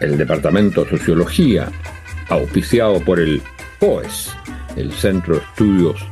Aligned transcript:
el 0.00 0.16
Departamento 0.16 0.84
de 0.84 0.90
Sociología, 0.90 1.68
auspiciado 2.28 3.00
por 3.00 3.20
el 3.20 3.42
COES, 3.80 4.34
el 4.76 4.92
Centro 4.92 5.36
de 5.36 5.42
Estudios 5.42 6.06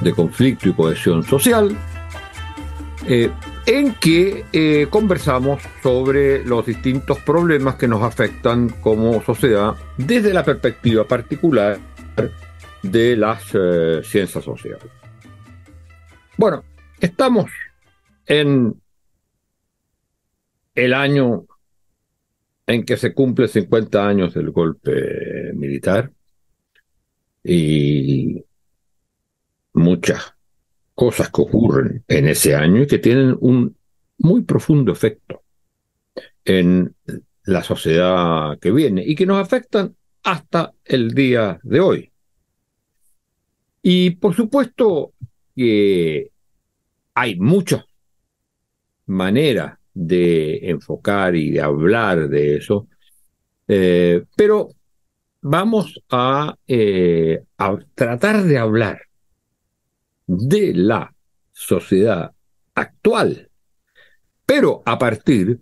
de 0.00 0.12
Conflicto 0.12 0.68
y 0.68 0.72
Cohesión 0.72 1.22
Social, 1.22 1.76
eh, 3.06 3.30
en 3.66 3.94
que 3.94 4.44
eh, 4.52 4.86
conversamos 4.88 5.62
sobre 5.82 6.44
los 6.44 6.64
distintos 6.64 7.18
problemas 7.18 7.74
que 7.74 7.88
nos 7.88 8.02
afectan 8.02 8.68
como 8.68 9.22
sociedad 9.22 9.74
desde 9.96 10.32
la 10.32 10.44
perspectiva 10.44 11.04
particular 11.06 11.78
de 12.82 13.16
las 13.16 13.42
eh, 13.54 14.00
ciencias 14.04 14.44
sociales. 14.44 14.86
Bueno, 16.36 16.64
estamos 17.00 17.50
en 18.26 18.80
el 20.74 20.94
año 20.94 21.47
en 22.68 22.84
que 22.84 22.98
se 22.98 23.14
cumple 23.14 23.48
50 23.48 24.06
años 24.06 24.34
del 24.34 24.50
golpe 24.50 25.52
militar 25.54 26.12
y 27.42 28.44
muchas 29.72 30.34
cosas 30.94 31.30
que 31.30 31.40
ocurren 31.40 32.04
en 32.06 32.28
ese 32.28 32.54
año 32.54 32.82
y 32.82 32.86
que 32.86 32.98
tienen 32.98 33.34
un 33.40 33.74
muy 34.18 34.42
profundo 34.42 34.92
efecto 34.92 35.42
en 36.44 36.94
la 37.44 37.62
sociedad 37.62 38.58
que 38.58 38.70
viene 38.70 39.02
y 39.04 39.14
que 39.14 39.24
nos 39.24 39.40
afectan 39.40 39.96
hasta 40.22 40.74
el 40.84 41.14
día 41.14 41.58
de 41.62 41.80
hoy. 41.80 42.12
Y 43.80 44.10
por 44.10 44.34
supuesto 44.34 45.14
que 45.56 46.30
hay 47.14 47.36
muchas 47.40 47.86
maneras 49.06 49.77
de 50.00 50.70
enfocar 50.70 51.34
y 51.34 51.50
de 51.50 51.60
hablar 51.60 52.28
de 52.28 52.56
eso, 52.56 52.86
eh, 53.66 54.22
pero 54.36 54.68
vamos 55.40 56.00
eh, 56.68 57.42
a 57.58 57.78
tratar 57.96 58.44
de 58.44 58.58
hablar 58.58 59.02
de 60.24 60.72
la 60.74 61.12
sociedad 61.52 62.30
actual, 62.76 63.50
pero 64.46 64.82
a 64.86 64.96
partir 64.98 65.58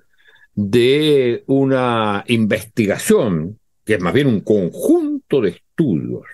de 0.55 1.43
una 1.47 2.23
investigación 2.29 3.59
que 3.87 3.95
es 3.95 4.01
más 4.03 4.13
bien 4.13 4.27
un 4.27 4.41
conjunto 4.41 5.41
de 5.41 5.51
estudios, 5.51 6.25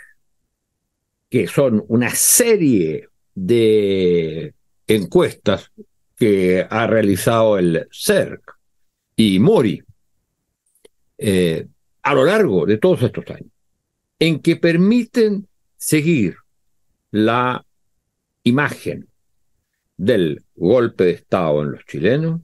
que 1.31 1.47
son 1.47 1.85
una 1.87 2.11
serie 2.11 3.09
de 3.35 4.55
encuestas 4.89 5.71
que 6.23 6.65
ha 6.71 6.87
realizado 6.87 7.59
el 7.59 7.89
CERC 7.91 8.55
y 9.17 9.41
Mori 9.41 9.83
eh, 11.19 11.67
a 12.01 12.15
lo 12.15 12.25
largo 12.25 12.65
de 12.65 12.79
todos 12.79 13.03
estos 13.03 13.29
años, 13.29 13.51
en 14.21 14.39
que 14.39 14.55
permiten 14.55 15.49
seguir 15.77 16.37
la 17.11 17.67
imagen 18.45 19.09
del 19.97 20.45
golpe 20.55 21.07
de 21.07 21.11
Estado 21.11 21.63
en 21.63 21.73
los 21.73 21.85
chilenos, 21.87 22.41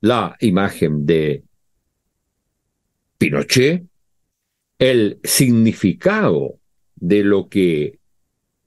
la 0.00 0.34
imagen 0.40 1.04
de 1.04 1.44
Pinochet, 3.18 3.84
el 4.78 5.20
significado 5.24 6.58
de 6.96 7.22
lo 7.22 7.50
que 7.50 7.98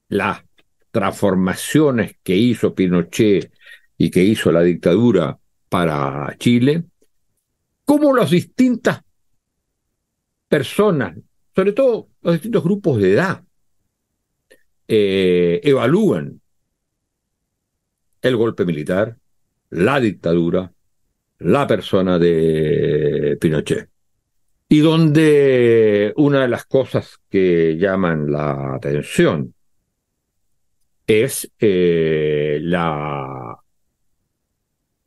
las 0.06 0.44
transformaciones 0.92 2.14
que 2.22 2.36
hizo 2.36 2.72
Pinochet 2.72 3.52
y 3.98 4.10
que 4.10 4.22
hizo 4.22 4.50
la 4.52 4.62
dictadura 4.62 5.38
para 5.68 6.34
Chile, 6.38 6.84
cómo 7.84 8.14
las 8.14 8.30
distintas 8.30 9.02
personas, 10.48 11.16
sobre 11.54 11.72
todo 11.72 12.08
los 12.22 12.34
distintos 12.34 12.62
grupos 12.62 13.00
de 13.00 13.12
edad, 13.12 13.42
eh, 14.88 15.60
evalúan 15.64 16.40
el 18.20 18.36
golpe 18.36 18.64
militar, 18.64 19.16
la 19.70 19.98
dictadura, 19.98 20.72
la 21.38 21.66
persona 21.66 22.18
de 22.18 23.36
Pinochet. 23.40 23.88
Y 24.68 24.80
donde 24.80 26.12
una 26.16 26.42
de 26.42 26.48
las 26.48 26.64
cosas 26.64 27.18
que 27.28 27.76
llaman 27.76 28.30
la 28.30 28.74
atención 28.74 29.54
es 31.06 31.50
eh, 31.58 32.58
la 32.62 33.41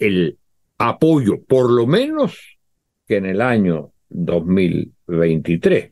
el 0.06 0.38
apoyo, 0.78 1.44
por 1.44 1.72
lo 1.72 1.88
menos 1.88 2.58
que 3.08 3.18
en 3.18 3.26
el 3.26 3.42
año 3.42 3.92
2023. 4.10 5.92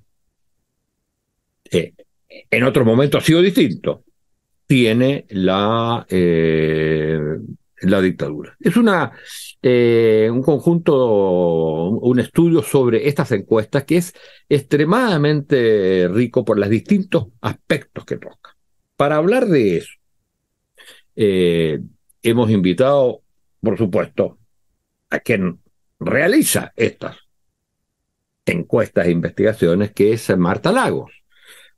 Eh, 1.71 1.93
en 2.49 2.63
otro 2.63 2.85
momento 2.85 3.17
ha 3.17 3.21
sido 3.21 3.41
distinto. 3.41 4.03
Tiene 4.65 5.25
la, 5.29 6.05
eh, 6.09 7.19
la 7.81 8.01
dictadura. 8.01 8.55
Es 8.59 8.77
una, 8.77 9.11
eh, 9.61 10.29
un 10.31 10.41
conjunto, 10.41 11.89
un 11.89 12.19
estudio 12.19 12.63
sobre 12.63 13.07
estas 13.07 13.31
encuestas 13.31 13.83
que 13.83 13.97
es 13.97 14.13
extremadamente 14.49 16.07
rico 16.07 16.45
por 16.45 16.57
los 16.57 16.69
distintos 16.69 17.27
aspectos 17.41 18.05
que 18.05 18.17
toca. 18.17 18.55
Para 18.95 19.17
hablar 19.17 19.47
de 19.47 19.77
eso, 19.77 19.93
hemos 21.15 22.49
invitado 22.49 23.22
por 23.63 23.77
supuesto, 23.77 24.37
a 25.09 25.19
quien 25.19 25.59
realiza 25.99 26.73
estas 26.75 27.17
encuestas 28.45 29.07
e 29.07 29.11
investigaciones, 29.11 29.93
que 29.93 30.11
es 30.13 30.37
Marta 30.37 30.71
Lagos, 30.73 31.23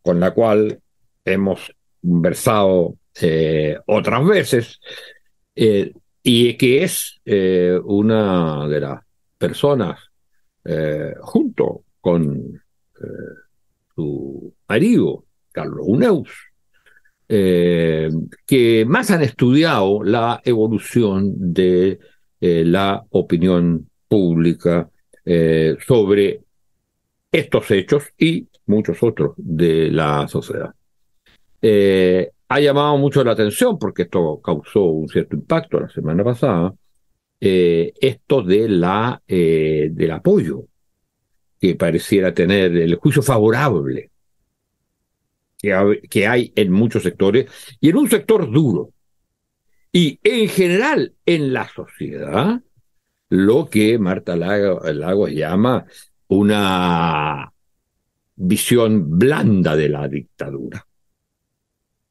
con 0.01 0.19
la 0.19 0.31
cual 0.31 0.81
hemos 1.23 1.72
conversado 2.01 2.97
eh, 3.22 3.78
otras 3.85 4.25
veces, 4.25 4.79
eh, 5.56 5.94
y 6.23 6.57
que 6.57 6.84
es 6.84 7.22
eh, 7.23 7.79
una 7.84 8.67
de 8.67 8.79
las 8.79 9.02
personas, 9.38 10.00
junto 11.22 11.84
con 12.02 12.59
su 13.94 14.56
marido, 14.67 15.25
Carlos 15.52 15.85
Uneus, 15.88 16.29
eh, 17.28 18.09
que 18.46 18.86
más 18.86 19.09
han 19.09 19.24
estudiado 19.24 20.03
la 20.03 20.41
evolución 20.44 21.34
de 21.53 22.00
eh, 22.40 22.63
la 22.66 23.03
opinión 23.09 23.90
pública 24.08 24.90
eh, 25.25 25.75
sobre 25.85 26.41
estos 27.31 27.72
hechos 27.72 28.03
y 28.18 28.47
muchos 28.68 29.02
otros 29.02 29.34
de 29.38 29.90
la 29.91 30.28
sociedad. 30.28 30.74
ha 32.47 32.59
llamado 32.59 32.97
mucho 32.97 33.24
la 33.24 33.31
atención, 33.31 33.80
porque 33.80 34.03
esto 34.03 34.40
causó 34.44 34.84
un 34.84 35.09
cierto 35.09 35.35
impacto 35.35 35.80
la 35.80 35.90
semana 35.90 36.24
pasada, 36.24 36.74
esto 37.40 38.41
de 38.44 38.70
la, 38.70 39.22
del 39.28 40.11
apoyo 40.11 40.66
que 41.59 41.76
pareciera 41.76 42.34
tener 42.34 42.76
el 42.76 42.96
juicio 42.96 43.22
favorable 43.22 44.11
que, 45.59 46.28
hay 46.28 46.53
en 46.55 46.72
muchos 46.72 47.03
sectores 47.03 47.49
y 47.79 47.90
en 47.90 47.97
un 47.97 48.09
sector 48.09 48.52
duro. 48.52 48.91
Y 49.91 50.19
en 50.23 50.49
general 50.49 51.13
en 51.25 51.53
la 51.53 51.67
sociedad, 51.69 52.61
lo 53.29 53.69
que 53.69 53.97
Marta 53.97 54.35
Lagos 54.35 55.31
llama 55.31 55.85
una 56.28 57.52
visión 58.35 59.17
blanda 59.17 59.75
de 59.75 59.90
la 59.90 60.07
dictadura. 60.07 60.85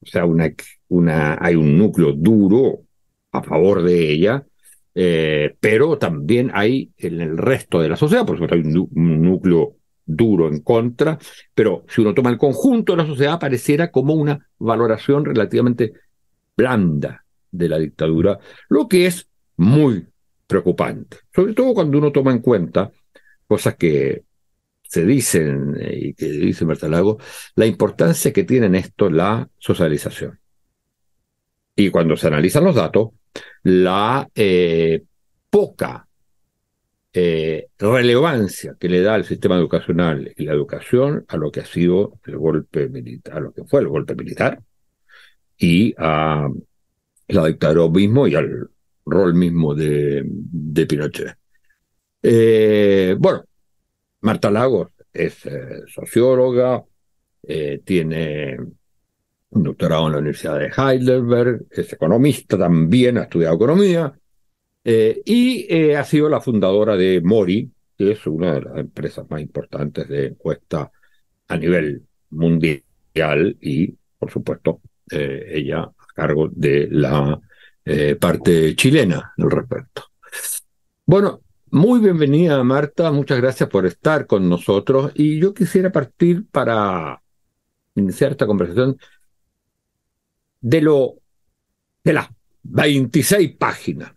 O 0.00 0.06
sea, 0.06 0.24
una, 0.24 0.52
una, 0.88 1.38
hay 1.40 1.54
un 1.54 1.76
núcleo 1.78 2.12
duro 2.12 2.84
a 3.32 3.42
favor 3.42 3.82
de 3.82 4.10
ella, 4.10 4.46
eh, 4.94 5.54
pero 5.60 5.98
también 5.98 6.50
hay 6.54 6.92
en 6.96 7.20
el 7.20 7.36
resto 7.36 7.80
de 7.80 7.88
la 7.88 7.96
sociedad, 7.96 8.24
por 8.24 8.36
supuesto, 8.36 8.54
hay 8.54 8.62
un 8.62 9.22
núcleo 9.22 9.76
duro 10.06 10.48
en 10.48 10.60
contra, 10.60 11.18
pero 11.54 11.84
si 11.88 12.00
uno 12.00 12.14
toma 12.14 12.30
el 12.30 12.38
conjunto 12.38 12.92
de 12.92 12.98
la 12.98 13.06
sociedad, 13.06 13.38
pareciera 13.38 13.90
como 13.90 14.14
una 14.14 14.46
valoración 14.58 15.24
relativamente 15.24 15.92
blanda 16.56 17.24
de 17.50 17.68
la 17.68 17.78
dictadura, 17.78 18.38
lo 18.68 18.88
que 18.88 19.06
es 19.06 19.28
muy 19.56 20.06
preocupante, 20.46 21.18
sobre 21.34 21.54
todo 21.54 21.74
cuando 21.74 21.98
uno 21.98 22.12
toma 22.12 22.32
en 22.32 22.40
cuenta 22.40 22.90
cosas 23.46 23.76
que 23.76 24.24
se 24.82 25.04
dicen 25.04 25.74
eh, 25.80 25.98
y 26.00 26.14
que 26.14 26.26
dice 26.26 26.64
Marta 26.64 26.88
Lago, 26.88 27.18
la 27.56 27.66
importancia 27.66 28.32
que 28.32 28.44
tiene 28.44 28.66
en 28.66 28.74
esto 28.74 29.10
la 29.10 29.48
socialización. 29.58 30.38
Y 31.76 31.90
cuando 31.90 32.16
se 32.16 32.28
analizan 32.28 32.64
los 32.64 32.76
datos, 32.76 33.08
la 33.64 34.28
eh, 34.34 35.02
poca 35.50 36.06
eh, 37.16 37.68
relevancia 37.78 38.76
que 38.78 38.88
le 38.88 39.00
da 39.00 39.14
el 39.14 39.24
sistema 39.24 39.56
educacional 39.56 40.34
y 40.36 40.44
la 40.46 40.52
educación 40.52 41.24
a 41.28 41.36
lo 41.36 41.52
que 41.52 41.60
ha 41.60 41.64
sido 41.64 42.18
el 42.26 42.36
golpe 42.38 42.88
militar, 42.88 43.36
a 43.36 43.40
lo 43.40 43.52
que 43.52 43.62
fue 43.62 43.82
el 43.82 43.88
golpe 43.88 44.16
militar 44.16 44.60
y 45.56 45.94
a 45.96 46.48
la 47.28 47.46
dictadura 47.46 47.88
mismo 47.88 48.26
y 48.26 48.34
al 48.34 48.68
rol 49.06 49.34
mismo 49.34 49.76
de, 49.76 50.24
Pinochet. 50.88 51.36
Eh, 52.20 53.14
bueno, 53.16 53.44
Marta 54.22 54.50
Lagos 54.50 54.90
es 55.12 55.46
eh, 55.46 55.82
socióloga, 55.86 56.82
tiene 57.84 58.56
un 59.50 59.62
doctorado 59.62 60.06
en 60.06 60.12
la 60.12 60.18
Universidad 60.18 60.58
de 60.58 60.72
Heidelberg, 60.76 61.66
es 61.70 61.92
economista 61.92 62.58
también, 62.58 63.18
ha 63.18 63.24
estudiado 63.24 63.54
economía 63.54 64.12
y 64.84 65.92
ha 65.92 66.04
sido 66.04 66.28
la 66.28 66.40
fundadora 66.40 66.96
de 66.96 67.20
Mori, 67.22 67.70
que 67.96 68.12
es 68.12 68.26
una 68.26 68.54
de 68.54 68.60
las 68.62 68.76
empresas 68.76 69.24
más 69.30 69.40
importantes 69.40 70.08
de 70.08 70.26
encuesta 70.26 70.90
a 71.48 71.56
nivel 71.56 72.02
mundial 72.30 73.56
y, 73.60 73.94
por 74.18 74.30
supuesto, 74.30 74.80
ella 75.10 75.82
a 75.82 76.06
cargo 76.14 76.48
de 76.52 76.88
la 76.90 77.40
parte 78.20 78.74
chilena 78.76 79.32
al 79.38 79.50
respecto. 79.50 80.04
Bueno, 81.06 81.40
muy 81.70 82.00
bienvenida, 82.00 82.62
Marta. 82.64 83.10
Muchas 83.10 83.38
gracias 83.38 83.68
por 83.68 83.84
estar 83.86 84.26
con 84.26 84.48
nosotros. 84.48 85.12
Y 85.14 85.38
yo 85.38 85.52
quisiera 85.52 85.90
partir 85.90 86.46
para 86.50 87.20
iniciar 87.94 88.32
esta 88.32 88.46
conversación 88.46 88.96
de 90.60 90.80
lo 90.80 91.14
de 92.02 92.12
las 92.12 92.28
26 92.62 93.56
páginas 93.56 94.12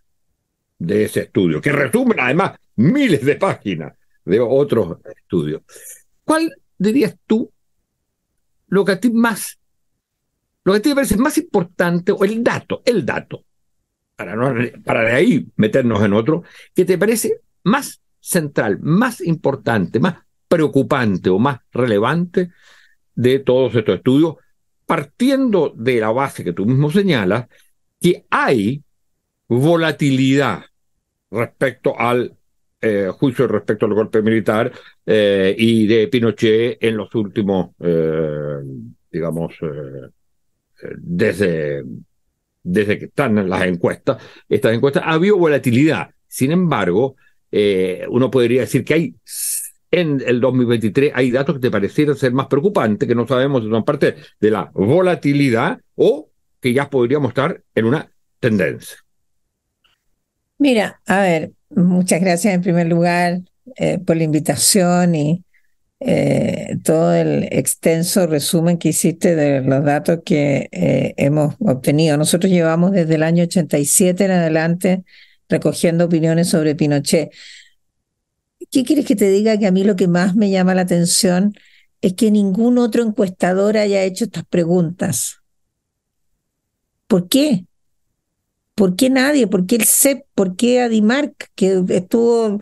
de 0.79 1.05
ese 1.05 1.21
estudio, 1.21 1.61
que 1.61 1.71
resumen 1.71 2.19
además 2.19 2.59
miles 2.75 3.25
de 3.25 3.35
páginas 3.35 3.93
de 4.23 4.39
otros 4.39 4.97
estudios. 5.15 5.61
¿Cuál 6.23 6.53
dirías 6.77 7.15
tú 7.25 7.51
lo 8.67 8.85
que 8.85 8.91
a 8.91 8.99
ti 8.99 9.09
más, 9.09 9.57
lo 10.63 10.73
que 10.73 10.79
a 10.79 10.81
ti 10.81 10.89
te 10.89 10.95
parece 10.95 11.17
más 11.17 11.37
importante, 11.37 12.11
o 12.11 12.23
el 12.23 12.43
dato, 12.43 12.81
el 12.85 13.05
dato, 13.05 13.43
para, 14.15 14.35
no, 14.35 14.53
para 14.83 15.01
de 15.03 15.11
ahí 15.11 15.47
meternos 15.55 16.03
en 16.03 16.13
otro, 16.13 16.43
que 16.75 16.85
te 16.85 16.97
parece 16.97 17.39
más 17.63 18.01
central, 18.19 18.79
más 18.81 19.21
importante, 19.21 19.99
más 19.99 20.15
preocupante 20.47 21.29
o 21.29 21.39
más 21.39 21.59
relevante 21.71 22.51
de 23.15 23.39
todos 23.39 23.75
estos 23.75 23.95
estudios, 23.95 24.35
partiendo 24.85 25.73
de 25.75 25.99
la 25.99 26.11
base 26.11 26.43
que 26.43 26.53
tú 26.53 26.65
mismo 26.65 26.91
señalas, 26.91 27.47
que 27.99 28.25
hay 28.29 28.83
volatilidad 29.47 30.63
respecto 31.31 31.97
al 31.99 32.37
eh, 32.79 33.09
juicio 33.11 33.47
respecto 33.47 33.87
al 33.87 33.95
golpe 33.95 34.21
militar 34.21 34.71
eh, 35.03 35.55
y 35.57 35.87
de 35.87 36.07
Pinochet 36.09 36.77
en 36.79 36.95
los 36.95 37.13
últimos, 37.15 37.71
eh, 37.79 38.59
digamos, 39.11 39.55
desde, 40.95 41.83
desde 42.61 42.99
que 42.99 43.05
están 43.05 43.49
las 43.49 43.63
encuestas, 43.63 44.21
estas 44.47 44.73
encuestas, 44.73 45.03
ha 45.05 45.13
habido 45.13 45.37
volatilidad. 45.37 46.11
Sin 46.27 46.51
embargo, 46.51 47.15
uno 48.09 48.29
podría 48.29 48.61
decir 48.61 48.85
que 48.85 48.93
hay 48.93 49.15
en 49.89 50.21
el 50.23 50.39
2023 50.39 51.13
hay 51.15 51.31
datos 51.31 51.55
que 51.55 51.61
te 51.61 51.71
parecieran 51.71 52.15
ser 52.15 52.33
más 52.33 52.47
preocupantes, 52.47 53.07
que 53.07 53.15
no 53.15 53.25
sabemos 53.25 53.63
si 53.63 53.69
son 53.69 53.85
parte 53.85 54.17
de 54.39 54.51
la 54.51 54.69
volatilidad 54.73 55.79
o 55.95 56.29
que 56.59 56.73
ya 56.73 56.89
podríamos 56.89 57.29
estar 57.29 57.63
en 57.73 57.85
una 57.85 58.11
tendencia. 58.39 58.97
Mira, 60.59 61.01
a 61.05 61.21
ver, 61.21 61.51
muchas 61.69 62.21
gracias 62.21 62.53
en 62.53 62.61
primer 62.61 62.87
lugar 62.87 63.41
eh, 63.75 63.99
por 63.99 64.17
la 64.17 64.23
invitación 64.23 65.15
y 65.15 65.43
eh, 65.99 66.77
todo 66.83 67.13
el 67.13 67.47
extenso 67.51 68.27
resumen 68.27 68.77
que 68.77 68.89
hiciste 68.89 69.35
de 69.35 69.61
los 69.61 69.83
datos 69.83 70.19
que 70.25 70.69
hemos 70.71 71.55
obtenido. 71.59 72.17
Nosotros 72.17 72.51
llevamos 72.51 72.91
desde 72.91 73.15
el 73.15 73.23
año 73.23 73.43
87 73.43 74.25
en 74.25 74.31
adelante 74.31 75.03
recogiendo 75.49 76.05
opiniones 76.05 76.49
sobre 76.49 76.75
Pinochet. 76.75 77.31
¿Qué 78.71 78.83
quieres 78.83 79.05
que 79.05 79.15
te 79.15 79.29
diga? 79.29 79.57
Que 79.57 79.67
a 79.67 79.71
mí 79.71 79.83
lo 79.83 79.95
que 79.95 80.07
más 80.07 80.35
me 80.35 80.49
llama 80.49 80.75
la 80.75 80.81
atención 80.81 81.53
es 82.01 82.13
que 82.13 82.31
ningún 82.31 82.77
otro 82.77 83.03
encuestador 83.03 83.77
haya 83.77 84.03
hecho 84.03 84.25
estas 84.25 84.45
preguntas. 84.45 85.37
¿Por 87.07 87.29
qué? 87.29 87.66
¿Por 88.77 88.95
qué 88.95 89.09
nadie? 89.09 89.47
¿Por 89.47 89.65
qué 89.65 89.77
el 89.77 89.85
CEP? 89.85 90.25
¿Por 90.35 90.55
qué 90.55 90.81
Adimark, 90.81 91.49
que 91.55 91.83
estuvo, 91.89 92.61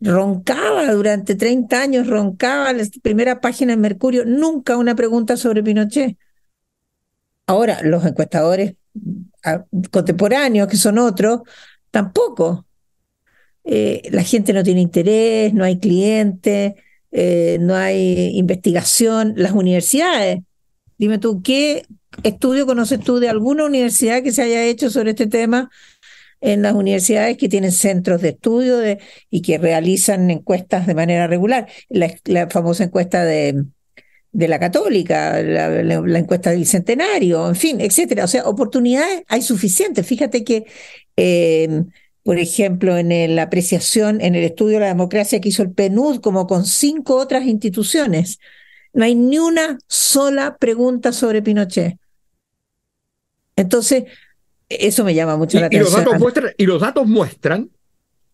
roncaba 0.00 0.90
durante 0.92 1.34
30 1.34 1.82
años, 1.82 2.06
roncaba 2.06 2.72
la 2.72 2.84
primera 3.02 3.42
página 3.42 3.74
en 3.74 3.80
Mercurio, 3.82 4.24
nunca 4.24 4.78
una 4.78 4.94
pregunta 4.94 5.36
sobre 5.36 5.62
Pinochet? 5.62 6.16
Ahora, 7.46 7.80
los 7.82 8.06
encuestadores 8.06 8.76
ah, 9.44 9.64
contemporáneos, 9.90 10.66
que 10.66 10.78
son 10.78 10.96
otros, 10.96 11.42
Tampoco. 11.90 12.66
Eh, 13.64 14.02
la 14.10 14.22
gente 14.22 14.52
no 14.52 14.62
tiene 14.62 14.80
interés, 14.80 15.52
no 15.54 15.64
hay 15.64 15.78
clientes, 15.78 16.74
eh, 17.10 17.58
no 17.60 17.74
hay 17.74 18.36
investigación. 18.36 19.34
Las 19.36 19.52
universidades, 19.52 20.40
dime 21.00 21.18
tú, 21.18 21.42
¿qué 21.42 21.86
estudio 22.22 22.66
conoces 22.66 23.00
tú 23.00 23.18
de 23.18 23.28
alguna 23.28 23.64
universidad 23.64 24.22
que 24.22 24.32
se 24.32 24.42
haya 24.42 24.64
hecho 24.64 24.90
sobre 24.90 25.10
este 25.10 25.26
tema? 25.26 25.70
En 26.40 26.62
las 26.62 26.74
universidades 26.74 27.36
que 27.36 27.48
tienen 27.48 27.72
centros 27.72 28.22
de 28.22 28.30
estudio 28.30 28.78
y 29.28 29.42
que 29.42 29.58
realizan 29.58 30.30
encuestas 30.30 30.86
de 30.86 30.94
manera 30.94 31.26
regular. 31.26 31.68
La, 31.88 32.48
famosa 32.48 32.84
encuesta 32.84 33.24
de, 33.24 33.64
de 34.32 34.48
la 34.48 34.58
católica, 34.58 35.42
la, 35.42 36.18
encuesta 36.18 36.50
del 36.50 36.64
centenario, 36.64 37.46
en 37.48 37.56
fin, 37.56 37.80
etcétera. 37.80 38.24
O 38.24 38.28
sea, 38.28 38.44
oportunidades 38.44 39.22
hay 39.28 39.42
suficientes. 39.42 40.06
Fíjate 40.06 40.44
que 40.44 40.64
Em, 41.22 41.90
por 42.22 42.38
ejemplo, 42.38 42.96
en 42.96 43.36
la 43.36 43.42
apreciación, 43.42 44.20
en 44.22 44.34
el 44.34 44.44
estudio 44.44 44.74
de 44.74 44.80
la 44.80 44.86
democracia 44.88 45.40
que 45.40 45.50
hizo 45.50 45.62
el 45.62 45.72
PNUD, 45.72 46.20
como 46.20 46.46
con 46.46 46.64
cinco 46.64 47.16
otras 47.16 47.44
instituciones. 47.44 48.38
No 48.92 49.04
hay 49.04 49.14
ni 49.14 49.38
una 49.38 49.78
sola 49.86 50.56
pregunta 50.56 51.12
sobre 51.12 51.42
Pinochet. 51.42 51.98
Entonces, 53.56 54.04
eso 54.68 55.04
me 55.04 55.14
llama 55.14 55.36
mucho 55.36 55.60
la 55.60 55.66
atención. 55.66 55.90
Y 55.90 55.92
los 55.92 56.04
datos 56.04 56.20
muestran, 56.20 56.52
y 56.56 56.66
los 56.66 56.80
datos 56.80 57.06
muestran 57.06 57.70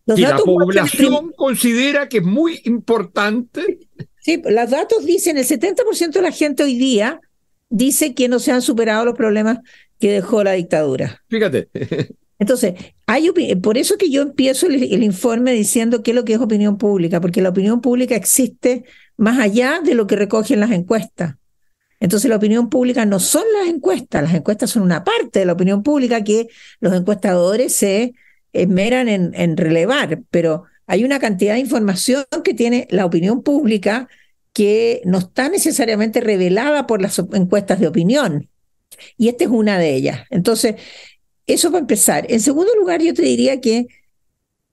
que 0.07 0.23
la 0.23 0.37
población 0.39 1.33
considera 1.37 2.09
que 2.09 2.19
es 2.19 2.25
muy 2.25 2.61
importante. 2.65 3.81
Sí, 4.21 4.43
los 4.45 4.71
datos 4.71 5.05
dicen, 5.05 5.39
el 5.39 5.45
70% 5.45 6.13
de 6.13 6.23
la 6.23 6.33
gente 6.33 6.63
hoy 6.63 6.77
día 6.77 7.21
dice 7.69 8.15
que 8.15 8.29
no 8.29 8.39
se 8.39 8.53
han 8.53 8.63
superado 8.63 9.05
los 9.05 9.15
problemas 9.15 9.59
que 9.99 10.13
dejó 10.13 10.45
la 10.45 10.53
dictadura. 10.53 11.23
Fíjate. 11.29 11.69
Entonces, 12.39 12.75
hay 13.07 13.31
por 13.63 13.79
eso 13.79 13.97
que 13.97 14.11
yo 14.11 14.23
empiezo 14.23 14.67
el, 14.67 15.03
informe 15.03 15.53
diciendo 15.53 16.03
qué 16.03 16.11
es 16.11 16.15
lo 16.15 16.25
que 16.25 16.35
es 16.35 16.41
opinión 16.41 16.77
pública, 16.77 17.21
porque 17.21 17.41
la 17.41 17.49
opinión 17.49 17.81
pública 17.81 18.15
existe 18.15 18.85
más 19.17 19.39
allá 19.39 19.81
de 19.83 19.95
lo 19.95 20.07
que 20.07 20.17
recogen 20.17 20.61
las 20.61 20.71
encuestas. 20.71 21.37
Entonces, 21.99 22.29
la 22.29 22.37
opinión 22.37 22.69
pública 22.69 23.07
no 23.07 23.21
son 23.21 23.45
las 23.59 23.69
encuestas, 23.75 24.23
las 24.23 24.35
encuestas 24.35 24.71
son 24.71 24.83
una 24.83 25.03
parte 25.03 25.39
de 25.39 25.47
la 25.47 25.55
opinión 25.55 25.83
pública 25.83 26.23
que 26.25 26.49
los 26.81 26.93
encuestadores 26.93 27.75
se 27.75 28.13
esmeran 28.53 29.09
en, 29.09 29.33
en 29.35 29.57
relevar, 29.57 30.21
pero 30.31 30.65
hay 30.87 31.05
una 31.05 31.19
cantidad 31.19 31.55
de 31.55 31.61
información 31.61 32.25
que 32.45 32.53
tiene 32.53 32.87
la 32.91 33.07
opinión 33.07 33.43
pública 33.43 34.09
que 34.53 35.01
no 35.05 35.19
está 35.19 35.49
necesariamente 35.49 36.21
revelada 36.21 36.87
por 36.87 37.01
las 37.01 37.19
encuestas 37.19 37.81
de 37.81 37.89
opinión. 37.89 38.49
Y 39.17 39.29
esta 39.29 39.45
es 39.45 39.51
una 39.51 39.79
de 39.79 39.95
ellas. 39.95 40.21
Entonces, 40.31 40.77
eso 41.47 41.71
para 41.71 41.81
empezar. 41.81 42.27
En 42.29 42.41
segundo 42.41 42.75
lugar, 42.75 43.03
yo 43.03 43.15
te 43.15 43.23
diría 43.23 43.61
que 43.61 43.87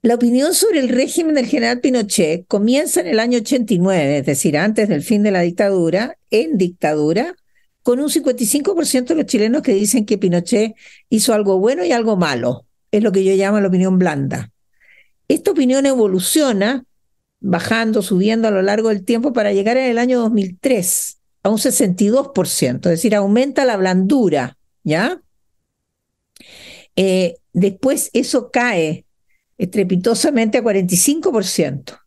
la 0.01 0.15
opinión 0.15 0.53
sobre 0.53 0.79
el 0.79 0.89
régimen 0.89 1.35
del 1.35 1.45
general 1.45 1.79
Pinochet 1.79 2.45
comienza 2.47 2.99
en 2.99 3.07
el 3.07 3.19
año 3.19 3.39
89, 3.39 4.17
es 4.17 4.25
decir, 4.25 4.57
antes 4.57 4.89
del 4.89 5.01
fin 5.01 5.23
de 5.23 5.31
la 5.31 5.41
dictadura, 5.41 6.17
en 6.29 6.57
dictadura, 6.57 7.35
con 7.83 7.99
un 7.99 8.09
55% 8.09 9.05
de 9.05 9.15
los 9.15 9.25
chilenos 9.25 9.61
que 9.61 9.73
dicen 9.73 10.05
que 10.05 10.17
Pinochet 10.17 10.73
hizo 11.09 11.33
algo 11.33 11.59
bueno 11.59 11.85
y 11.85 11.91
algo 11.91 12.17
malo. 12.17 12.65
Es 12.91 13.01
lo 13.01 13.11
que 13.11 13.23
yo 13.23 13.33
llamo 13.35 13.59
la 13.59 13.67
opinión 13.67 13.97
blanda. 13.97 14.51
Esta 15.27 15.51
opinión 15.51 15.85
evoluciona 15.85 16.85
bajando, 17.39 18.01
subiendo 18.01 18.47
a 18.47 18.51
lo 18.51 18.61
largo 18.61 18.89
del 18.89 19.03
tiempo 19.03 19.33
para 19.33 19.53
llegar 19.53 19.77
en 19.77 19.89
el 19.89 19.97
año 19.97 20.19
2003 20.19 21.17
a 21.43 21.49
un 21.49 21.57
62%, 21.57 22.75
es 22.75 22.81
decir, 22.81 23.15
aumenta 23.15 23.65
la 23.65 23.75
blandura, 23.75 24.57
¿ya? 24.83 25.21
Eh, 26.95 27.37
después 27.53 28.09
eso 28.13 28.51
cae 28.51 29.05
estrepitosamente 29.57 30.57
a 30.57 30.63
45%. 30.63 31.99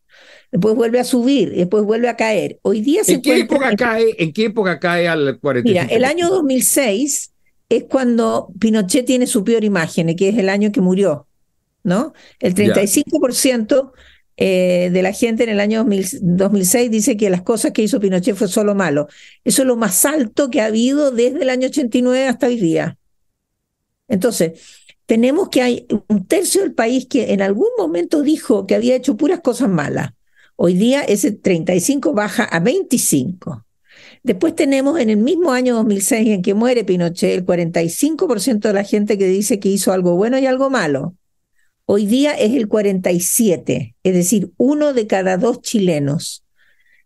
después 0.51 0.75
vuelve 0.75 0.99
a 0.99 1.03
subir, 1.03 1.53
después 1.53 1.83
vuelve 1.83 2.09
a 2.09 2.15
caer. 2.15 2.59
Hoy 2.61 2.81
día 2.81 3.03
se 3.03 3.13
¿En 3.13 3.21
qué 3.21 3.39
época 3.39 3.75
cae? 3.75 4.15
¿En 4.17 4.31
qué 4.31 4.45
época 4.45 4.79
cae 4.79 5.07
al 5.07 5.39
45%? 5.39 5.63
Mira, 5.63 5.83
el 5.83 6.05
año 6.05 6.29
2006 6.29 7.31
es 7.69 7.83
cuando 7.85 8.49
Pinochet 8.59 9.05
tiene 9.05 9.27
su 9.27 9.43
peor 9.43 9.63
imagen, 9.63 10.15
que 10.15 10.29
es 10.29 10.37
el 10.37 10.49
año 10.49 10.71
que 10.71 10.81
murió, 10.81 11.27
¿no? 11.83 12.13
El 12.39 12.55
35% 12.55 13.91
eh, 14.37 14.89
de 14.93 15.01
la 15.01 15.11
gente 15.11 15.43
en 15.43 15.49
el 15.49 15.59
año 15.59 15.83
2006 15.83 16.91
dice 16.91 17.17
que 17.17 17.29
las 17.29 17.41
cosas 17.41 17.71
que 17.71 17.81
hizo 17.81 17.99
Pinochet 17.99 18.35
fue 18.35 18.47
solo 18.47 18.75
malo. 18.75 19.07
Eso 19.43 19.63
es 19.63 19.67
lo 19.67 19.75
más 19.75 20.05
alto 20.05 20.49
que 20.49 20.61
ha 20.61 20.65
habido 20.65 21.11
desde 21.11 21.41
el 21.41 21.49
año 21.49 21.67
89 21.67 22.27
hasta 22.27 22.47
hoy 22.47 22.59
día. 22.59 22.97
Entonces, 24.07 24.61
tenemos 25.05 25.49
que 25.49 25.61
hay 25.61 25.87
un 26.07 26.25
tercio 26.25 26.61
del 26.61 26.73
país 26.73 27.07
que 27.07 27.33
en 27.33 27.41
algún 27.41 27.69
momento 27.77 28.21
dijo 28.21 28.67
que 28.67 28.75
había 28.75 28.95
hecho 28.95 29.17
puras 29.17 29.39
cosas 29.39 29.69
malas. 29.69 30.11
Hoy 30.55 30.73
día 30.73 31.01
ese 31.01 31.31
35 31.31 32.13
baja 32.13 32.43
a 32.43 32.59
25. 32.59 33.65
Después 34.23 34.55
tenemos 34.55 34.99
en 34.99 35.09
el 35.09 35.17
mismo 35.17 35.51
año 35.51 35.75
2006 35.75 36.29
en 36.29 36.41
que 36.41 36.53
muere 36.53 36.83
Pinochet 36.83 37.31
el 37.37 37.45
45% 37.45 38.59
de 38.59 38.73
la 38.73 38.83
gente 38.83 39.17
que 39.17 39.27
dice 39.27 39.59
que 39.59 39.69
hizo 39.69 39.93
algo 39.93 40.15
bueno 40.15 40.37
y 40.37 40.45
algo 40.45 40.69
malo. 40.69 41.15
Hoy 41.85 42.05
día 42.05 42.33
es 42.33 42.53
el 42.53 42.67
47, 42.67 43.95
es 44.03 44.13
decir, 44.13 44.51
uno 44.57 44.93
de 44.93 45.07
cada 45.07 45.37
dos 45.37 45.61
chilenos 45.61 46.43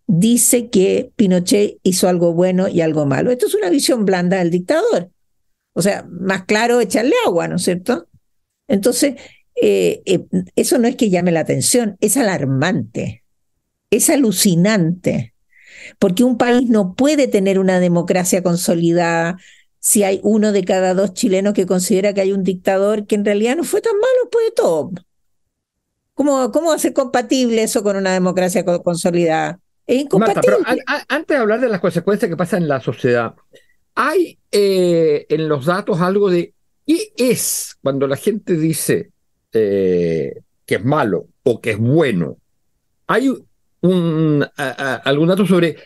dice 0.08 0.70
que 0.70 1.12
Pinochet 1.15 1.77
hizo 1.84 2.08
algo 2.08 2.34
bueno 2.34 2.67
y 2.67 2.81
algo 2.81 3.05
malo. 3.05 3.29
Esto 3.29 3.46
es 3.46 3.53
una 3.53 3.70
visión 3.70 4.05
blanda 4.05 4.38
del 4.38 4.50
dictador. 4.50 5.12
O 5.74 5.82
sea, 5.82 6.06
más 6.10 6.44
claro 6.46 6.82
echarle 6.82 7.13
agua, 7.25 7.48
¿no 7.48 7.56
es 7.56 7.63
cierto? 7.63 8.08
Entonces, 8.68 9.16
eh, 9.56 10.01
eh, 10.06 10.25
eso 10.56 10.78
no 10.78 10.88
es 10.88 10.96
que 10.96 11.10
llame 11.10 11.32
la 11.32 11.42
atención, 11.42 11.98
es 12.01 12.18
alarmante, 12.18 13.24
es 13.90 14.10
alucinante, 14.10 15.34
porque 16.00 16.24
un 16.24 16.38
país 16.38 16.70
no 16.70 16.96
puede 16.96 17.28
tener 17.28 17.60
una 17.60 17.80
democracia 17.80 18.44
consolidada 18.44 19.38
si 19.80 20.04
hay 20.04 20.20
uno 20.24 20.51
de 20.51 20.63
cada 20.63 20.94
dos 20.94 21.13
chilenos 21.13 21.54
que 21.54 21.66
considera 21.66 22.13
que 22.13 22.22
hay 22.22 22.32
un 22.32 22.44
dictador 22.44 23.08
que 23.08 23.16
en 23.16 23.25
realidad 23.25 23.56
no 23.56 23.63
fue 23.63 23.82
tan 23.82 23.96
malo 23.96 24.30
pues 24.32 24.46
de 24.48 24.51
todo. 24.51 24.92
¿Cómo, 26.13 26.51
cómo 26.51 26.70
va 26.70 26.75
a 26.75 26.80
ser 26.80 26.94
compatible 26.94 27.63
eso 27.63 27.82
con 27.82 27.96
una 27.98 28.13
democracia 28.13 28.63
consolidada? 28.63 29.60
Es 29.88 30.01
incompatible. 30.01 30.58
antes 31.08 31.36
de 31.36 31.42
hablar 31.42 31.60
de 31.60 31.70
las 31.70 31.82
consecuencias 31.82 32.30
que 32.30 32.38
pasan 32.38 32.62
en 32.62 32.70
la 32.70 32.80
sociedad, 32.80 33.34
hay 33.95 34.38
eh, 34.51 35.25
en 35.29 35.48
los 35.48 35.65
datos 35.65 36.01
algo 36.01 36.29
de 36.29 36.53
qué 36.86 37.13
es 37.17 37.77
cuando 37.81 38.07
la 38.07 38.17
gente 38.17 38.55
dice 38.55 39.12
eh, 39.53 40.41
que 40.65 40.75
es 40.75 40.86
malo 40.86 41.27
o 41.43 41.62
que 41.62 41.71
es 41.71 41.77
bueno. 41.77 42.38
Hay 43.07 43.29
un, 43.81 44.48
algún 45.03 45.27
dato 45.27 45.45
sobre 45.45 45.77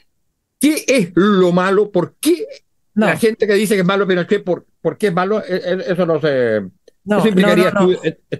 qué 0.59 0.83
es 0.87 1.11
lo 1.15 1.51
malo, 1.51 1.91
por 1.91 2.15
qué 2.19 2.45
la 2.95 3.17
gente 3.17 3.45
que 3.45 3.53
dice 3.53 3.75
que 3.75 3.81
es 3.81 3.85
malo 3.85 4.07
Pinochet, 4.07 4.43
¿por, 4.43 4.65
¿por 4.81 4.97
qué 4.97 5.07
es 5.07 5.13
malo? 5.13 5.43
E, 5.43 5.55
e, 5.55 5.91
eso 5.91 6.05
no 6.05 6.19
se... 6.19 6.61
No, 7.03 7.23
no, 7.23 7.55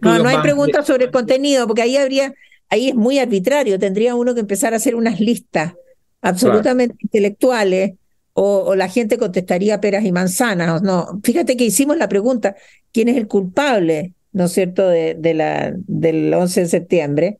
no, 0.01 0.19
no, 0.24 0.27
hay 0.27 0.38
preguntas 0.39 0.88
sobre 0.88 1.05
el 1.05 1.12
contenido, 1.12 1.67
porque 1.67 1.84
ahí 1.84 1.98
habría, 1.98 2.34
ahí 2.69 2.89
es 2.89 2.95
muy 2.95 3.19
arbitrario, 3.19 3.77
tendría 3.77 4.15
uno 4.15 4.34
que 4.34 4.39
empezar 4.39 4.74
a 4.74 4.77
hacer 4.77 4.95
unas 4.95 5.19
listas 5.19 5.74
absolutamente 6.22 6.95
intelectuales, 7.00 7.93
o, 8.38 8.75
la 8.75 8.89
gente 8.89 9.18
contestaría 9.18 9.80
peras 9.80 10.04
y 10.04 10.12
manzanas. 10.12 10.82
No, 10.82 11.22
fíjate 11.24 11.56
que 11.56 11.63
hicimos 11.63 11.98
la 11.98 12.10
pregunta, 12.10 12.56
¿quién 12.92 13.08
es 13.08 13.15
el 13.15 13.27
culpable, 13.27 14.13
no 14.34 14.46
es 14.46 14.51
cierto, 14.51 14.89
de, 14.89 15.15
de 15.15 15.34
la, 15.34 15.74
del 15.88 16.34
11 16.34 16.62
de 16.62 16.68
septiembre? 16.68 17.39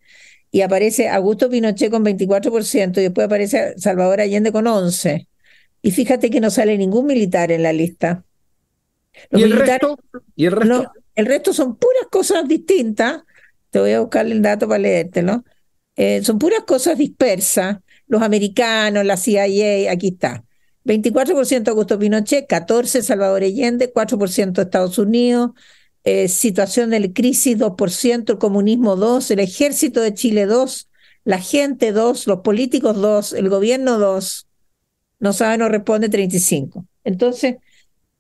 Y 0.52 0.62
aparece 0.62 1.10
Augusto 1.10 1.50
Pinochet 1.50 1.92
con 1.92 2.06
24% 2.06 2.98
y 3.00 3.02
después 3.02 3.26
aparece 3.26 3.74
Salvador 3.78 4.22
Allende 4.22 4.54
con 4.54 4.66
11%. 4.66 5.28
Y 5.82 5.92
fíjate 5.92 6.30
que 6.30 6.40
no 6.40 6.50
sale 6.50 6.78
ningún 6.78 7.06
militar 7.08 7.52
en 7.52 7.62
la 7.62 7.74
lista. 7.74 8.24
¿Y, 9.32 9.44
el 9.44 9.52
resto? 9.52 10.00
¿Y 10.36 10.46
el 10.46 10.54
resto? 10.54 10.94
el 11.14 11.26
resto 11.26 11.52
son 11.52 11.76
puras 11.76 12.08
cosas 12.10 12.48
distintas. 12.48 13.24
Te 13.70 13.80
voy 13.80 13.92
a 13.92 14.00
buscar 14.00 14.26
el 14.26 14.42
dato 14.42 14.66
para 14.66 14.80
leértelo. 14.80 15.44
Eh, 15.98 16.24
son 16.24 16.40
puras 16.40 16.62
cosas 16.62 16.98
dispersas. 16.98 17.80
Los 18.08 18.22
americanos, 18.22 19.04
la 19.04 19.18
CIA, 19.18 19.92
aquí 19.92 20.08
está. 20.08 20.45
24% 20.86 21.68
Augusto 21.70 22.00
Pinochet, 22.00 22.48
14% 22.48 23.02
Salvador 23.02 23.44
Allende, 23.44 23.92
4% 23.92 24.62
Estados 24.62 24.98
Unidos, 24.98 25.52
eh, 26.04 26.28
situación 26.28 26.92
de 26.92 27.12
crisis 27.12 27.58
2%, 27.58 28.34
el 28.34 28.38
comunismo 28.38 28.96
2%, 28.96 29.32
el 29.32 29.40
ejército 29.40 30.02
de 30.02 30.14
Chile 30.14 30.48
2%, 30.48 30.86
la 31.24 31.40
gente 31.40 31.92
2%, 31.94 32.28
los 32.28 32.40
políticos 32.42 32.96
2%, 32.96 33.38
el 33.38 33.50
gobierno 33.50 33.98
2%, 33.98 34.46
no 35.20 35.34
sabe, 35.34 35.58
no 35.58 35.70
responde 35.70 36.10
35. 36.10 36.86
Entonces, 37.04 37.56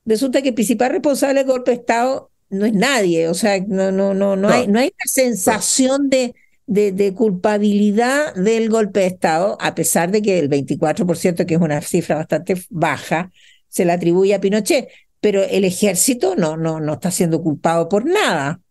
resulta 0.05 0.41
que 0.41 0.49
el 0.49 0.55
principal 0.55 0.91
responsable 0.91 1.41
del 1.43 1.47
golpe 1.47 1.71
de 1.71 1.77
Estado 1.77 2.31
no 2.49 2.65
es 2.65 2.73
nadie, 2.73 3.27
o 3.27 3.33
sea, 3.35 3.59
no, 3.67 3.91
no, 3.91 4.13
no, 4.13 4.35
no, 4.35 4.49
hay, 4.49 4.67
no 4.67 4.79
hay 4.79 4.87
una 4.87 5.11
sensación 5.11 6.09
de, 6.09 6.33
de, 6.67 7.13
culpabilidad 7.13 8.33
del 8.35 8.69
golpe 8.69 9.01
de 9.01 9.07
Estado, 9.07 9.57
a 9.59 9.75
pesar 9.75 10.11
de 10.11 10.21
que 10.21 10.39
el 10.39 10.49
24%, 10.49 11.45
que 11.45 11.53
es 11.55 11.61
una 11.61 11.81
cifra 11.81 12.15
bastante 12.15 12.55
baja, 12.69 13.31
se 13.67 13.85
le 13.85 13.91
atribuye 13.91 14.33
a 14.33 14.41
Pinochet, 14.41 14.87
pero 15.19 15.43
el 15.43 15.63
ejército 15.65 16.35
no, 16.35 16.57
no, 16.57 16.79
no 16.79 16.93
está 16.93 17.11
siendo 17.11 17.41
culpado 17.41 17.89
por 17.89 18.05
nada. 18.05 18.61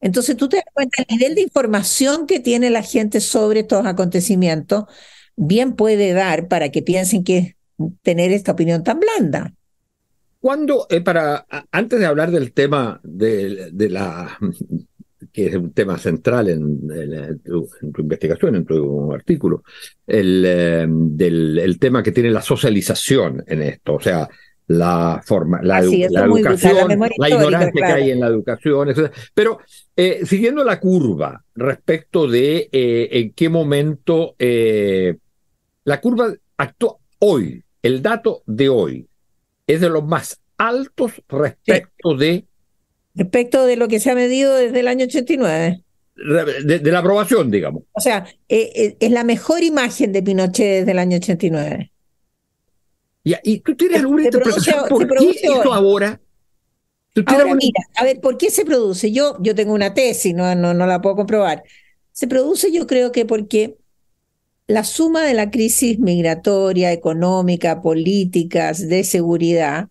Entonces 0.00 0.36
tú 0.36 0.48
te 0.48 0.56
das 0.56 0.66
cuenta 0.72 1.02
el 1.02 1.16
nivel 1.16 1.34
de 1.34 1.42
información 1.42 2.26
que 2.26 2.40
tiene 2.40 2.70
la 2.70 2.82
gente 2.82 3.20
sobre 3.20 3.60
estos 3.60 3.86
acontecimientos 3.86 4.84
bien 5.36 5.74
puede 5.74 6.12
dar 6.12 6.48
para 6.48 6.70
que 6.70 6.82
piensen 6.82 7.22
que 7.24 7.56
tener 8.02 8.32
esta 8.32 8.52
opinión 8.52 8.82
tan 8.82 9.00
blanda. 9.00 9.52
Cuando, 10.40 10.86
eh, 10.90 11.00
para, 11.00 11.46
antes 11.70 11.98
de 11.98 12.06
hablar 12.06 12.30
del 12.30 12.52
tema 12.52 13.00
de, 13.02 13.70
de, 13.72 13.90
la, 13.90 14.38
que 15.36 15.48
es 15.48 15.54
un 15.54 15.70
tema 15.72 15.98
central 15.98 16.48
en, 16.48 16.88
tu, 17.42 17.68
investigación, 17.98 18.56
en 18.56 18.64
tu 18.64 19.12
artículo, 19.12 19.64
el, 20.06 20.42
eh, 20.46 20.86
del 20.88 21.58
el 21.58 21.78
tema 21.78 22.02
que 22.02 22.10
tiene 22.10 22.30
la 22.30 22.40
socialización 22.40 23.44
en 23.46 23.60
esto, 23.60 23.96
o 23.96 24.00
sea, 24.00 24.26
la 24.68 25.20
forma, 25.22 25.60
la, 25.62 25.80
educación, 25.80 26.88
la, 27.18 27.28
ignorancia 27.28 27.70
que 27.70 27.84
hay 27.84 28.10
en 28.12 28.20
la 28.20 28.28
educación, 28.28 28.88
etc. 28.88 29.12
Pero 29.34 29.58
eh, 29.94 30.22
siguiendo 30.24 30.64
la 30.64 30.80
curva 30.80 31.44
respecto 31.54 32.26
de 32.26 32.70
en 32.72 33.32
qué 33.32 33.50
momento 33.50 34.36
la 34.38 36.00
curva 36.00 36.32
actual 36.56 36.94
hoy, 37.18 37.62
el 37.82 38.00
dato 38.00 38.42
de 38.46 38.70
hoy, 38.70 39.06
es 39.66 39.82
de 39.82 39.90
los 39.90 40.02
más 40.02 40.40
altos 40.56 41.22
respecto 41.28 42.16
de... 42.16 42.46
Respecto 43.16 43.66
de 43.66 43.76
lo 43.76 43.88
que 43.88 43.98
se 43.98 44.10
ha 44.10 44.14
medido 44.14 44.54
desde 44.54 44.80
el 44.80 44.88
año 44.88 45.06
89. 45.06 45.82
De, 46.16 46.78
de 46.78 46.92
la 46.92 46.98
aprobación, 46.98 47.50
digamos. 47.50 47.82
O 47.92 48.00
sea, 48.00 48.26
eh, 48.48 48.72
eh, 48.74 48.96
es 49.00 49.10
la 49.10 49.24
mejor 49.24 49.62
imagen 49.62 50.12
de 50.12 50.22
Pinochet 50.22 50.80
desde 50.80 50.92
el 50.92 50.98
año 50.98 51.16
89. 51.16 51.90
y 53.24 53.58
tú 53.60 53.74
tienes 53.74 54.00
alguna 54.00 54.24
interpretación 54.24 54.84
por 54.88 55.08
qué 55.08 55.30
esto 55.30 55.72
ahora... 55.72 56.20
Ahora 57.24 57.54
mira, 57.54 57.80
a 57.94 58.04
ver, 58.04 58.20
¿por 58.20 58.36
qué 58.36 58.50
se 58.50 58.66
produce? 58.66 59.10
Yo, 59.10 59.38
yo 59.40 59.54
tengo 59.54 59.72
una 59.72 59.94
tesis, 59.94 60.34
no, 60.34 60.54
no, 60.54 60.74
no 60.74 60.86
la 60.86 61.00
puedo 61.00 61.16
comprobar. 61.16 61.62
Se 62.12 62.28
produce 62.28 62.70
yo 62.70 62.86
creo 62.86 63.10
que 63.10 63.24
porque 63.24 63.78
la 64.66 64.84
suma 64.84 65.24
de 65.24 65.32
la 65.34 65.50
crisis 65.50 65.98
migratoria, 65.98 66.92
económica, 66.92 67.80
políticas, 67.80 68.86
de 68.86 69.04
seguridad, 69.04 69.88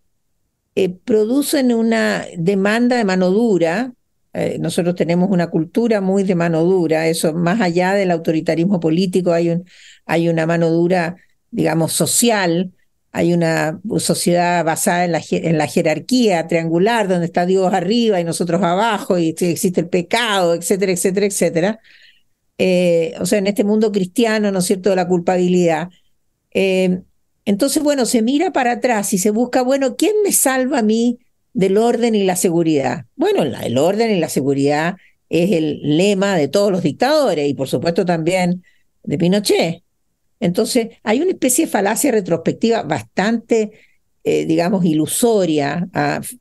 eh, 0.76 0.90
producen 0.90 1.74
una 1.74 2.26
demanda 2.38 2.98
de 2.98 3.06
mano 3.06 3.32
dura. 3.32 3.94
Eh, 4.34 4.58
nosotros 4.60 4.96
tenemos 4.96 5.30
una 5.32 5.48
cultura 5.50 6.02
muy 6.02 6.24
de 6.24 6.36
mano 6.36 6.64
dura, 6.64 7.08
eso 7.08 7.34
más 7.34 7.62
allá 7.62 7.94
del 7.94 8.12
autoritarismo 8.12 8.82
político, 8.82 9.32
hay, 9.32 9.50
un, 9.50 9.66
hay 10.06 10.28
una 10.28 10.46
mano 10.46 10.70
dura, 10.70 11.16
digamos, 11.52 11.94
social, 11.94 12.74
hay 13.14 13.34
una 13.34 13.80
sociedad 14.00 14.66
basada 14.66 15.06
en 15.06 15.58
la, 15.58 15.68
jerarquía 15.68 16.48
triangular, 16.48 17.08
donde 17.08 17.28
está 17.28 17.46
Dios 17.46 17.74
arriba 17.74 18.20
y 18.20 18.26
nosotros 18.26 18.62
abajo, 18.62 19.18
y 19.18 19.30
existe 19.30 19.80
el 19.80 19.88
pecado, 19.88 20.54
etcétera, 20.54 20.92
etcétera, 20.92 21.26
etcétera. 21.26 21.80
Eh, 22.58 23.14
o 23.22 23.26
sea, 23.26 23.40
en 23.40 23.48
este 23.48 23.64
mundo 23.64 23.94
cristiano, 23.94 24.52
¿no 24.52 24.60
es 24.60 24.66
cierto?, 24.66 24.90
de 24.90 24.98
la 24.98 25.08
culpabilidad. 25.08 25.90
Entonces, 27.46 27.84
bueno, 27.84 28.06
se 28.06 28.22
mira 28.22 28.52
para 28.52 28.74
atrás 28.74 29.14
y 29.14 29.18
se 29.18 29.30
busca, 29.30 29.62
bueno, 29.62 29.96
¿quién 29.96 30.14
me 30.24 30.32
salva 30.32 30.80
a 30.80 30.84
mí 30.84 31.20
del 31.54 31.78
orden 31.78 32.16
y 32.16 32.24
la 32.24 32.36
seguridad? 32.36 33.06
Bueno, 33.16 33.44
el 33.44 33.78
orden 33.78 34.12
y 34.12 34.20
la 34.20 34.30
seguridad 34.30 34.98
es 35.30 35.52
el 35.52 35.80
lema 35.84 36.36
de 36.36 36.48
todos 36.48 36.72
los 36.72 36.84
dictadores 36.84 37.48
y 37.48 37.54
por 37.54 37.68
supuesto 37.68 38.06
también 38.06 38.64
de 39.04 39.18
Pinochet. 39.18 39.84
Entonces, 40.40 40.90
hay 41.04 41.22
una 41.22 41.32
especie 41.32 41.66
de 41.66 41.72
falacia 41.72 42.12
retrospectiva 42.12 42.84
bastante, 42.84 43.72
eh, 44.24 44.46
digamos, 44.46 44.84
ilusoria, 44.84 45.88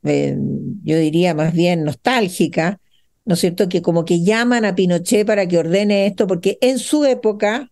yo 0.02 0.98
diría 0.98 1.34
más 1.34 1.52
bien 1.52 1.84
nostálgica, 1.84 2.80
¿no 3.24 3.34
es 3.34 3.40
cierto?, 3.40 3.68
que 3.68 3.82
como 3.82 4.04
que 4.04 4.22
llaman 4.22 4.64
a 4.64 4.74
Pinochet 4.74 5.26
para 5.26 5.46
que 5.46 5.58
ordene 5.58 6.06
esto, 6.06 6.26
porque 6.26 6.58
en 6.60 6.78
su 6.78 7.04
época, 7.04 7.70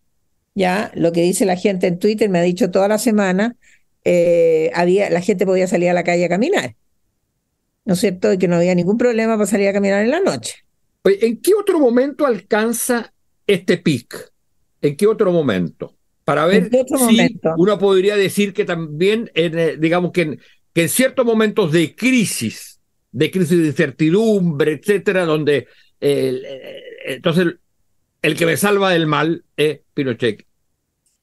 ya, 0.54 0.90
lo 0.94 1.12
que 1.12 1.22
dice 1.22 1.44
la 1.44 1.56
gente 1.56 1.86
en 1.86 1.98
Twitter, 1.98 2.28
me 2.28 2.38
ha 2.38 2.42
dicho 2.42 2.70
toda 2.70 2.88
la 2.88 2.98
semana, 2.98 3.56
eh, 4.04 4.70
había, 4.74 5.10
la 5.10 5.20
gente 5.20 5.46
podía 5.46 5.66
salir 5.66 5.90
a 5.90 5.94
la 5.94 6.04
calle 6.04 6.24
a 6.24 6.28
caminar, 6.28 6.74
¿no 7.84 7.94
es 7.94 8.00
cierto?, 8.00 8.32
y 8.32 8.38
que 8.38 8.48
no 8.48 8.56
había 8.56 8.74
ningún 8.74 8.98
problema 8.98 9.36
para 9.36 9.46
salir 9.46 9.68
a 9.68 9.72
caminar 9.72 10.02
en 10.02 10.10
la 10.10 10.20
noche. 10.20 10.64
¿En 11.04 11.40
qué 11.40 11.52
otro 11.54 11.78
momento 11.78 12.26
alcanza 12.26 13.12
este 13.46 13.78
pic? 13.78 14.32
¿En 14.80 14.96
qué 14.96 15.06
otro 15.06 15.32
momento? 15.32 15.96
Para 16.24 16.46
ver 16.46 16.70
si 16.70 17.40
uno 17.56 17.78
podría 17.78 18.16
decir 18.16 18.52
que 18.52 18.64
también, 18.64 19.30
eh, 19.34 19.76
digamos 19.78 20.12
que 20.12 20.38
que 20.72 20.82
en 20.82 20.88
ciertos 20.88 21.24
momentos 21.24 21.72
de 21.72 21.94
crisis, 21.94 22.80
de 23.10 23.30
crisis 23.30 23.58
de 23.58 23.66
incertidumbre, 23.66 24.72
etcétera, 24.72 25.24
donde 25.24 25.66
eh, 26.00 26.42
entonces 27.06 27.46
el 28.22 28.36
que 28.36 28.46
me 28.46 28.56
salva 28.56 28.90
del 28.90 29.06
mal 29.06 29.44
es 29.56 29.80
Pinochet. 29.94 30.46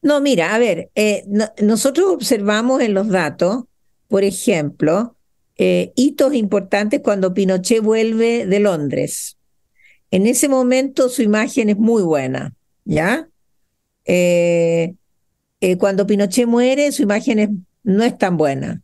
No, 0.01 0.21
mira, 0.21 0.53
a 0.55 0.59
ver, 0.59 0.89
eh, 0.95 1.25
nosotros 1.61 2.07
observamos 2.09 2.81
en 2.81 2.93
los 2.93 3.09
datos, 3.09 3.63
por 4.07 4.23
ejemplo, 4.23 5.17
eh, 5.57 5.91
hitos 5.95 6.33
importantes 6.33 7.01
cuando 7.01 7.33
Pinochet 7.33 7.81
vuelve 7.81 8.45
de 8.45 8.59
Londres. 8.59 9.37
En 10.11 10.25
ese 10.25 10.47
momento 10.47 11.09
su 11.09 11.21
imagen 11.21 11.69
es 11.69 11.77
muy 11.77 12.03
buena, 12.03 12.53
¿ya? 12.85 13.27
cuando 15.77 16.07
Pinochet 16.07 16.47
muere, 16.47 16.91
su 16.91 17.03
imagen 17.03 17.67
no 17.83 18.03
es 18.03 18.17
tan 18.17 18.37
buena. 18.37 18.81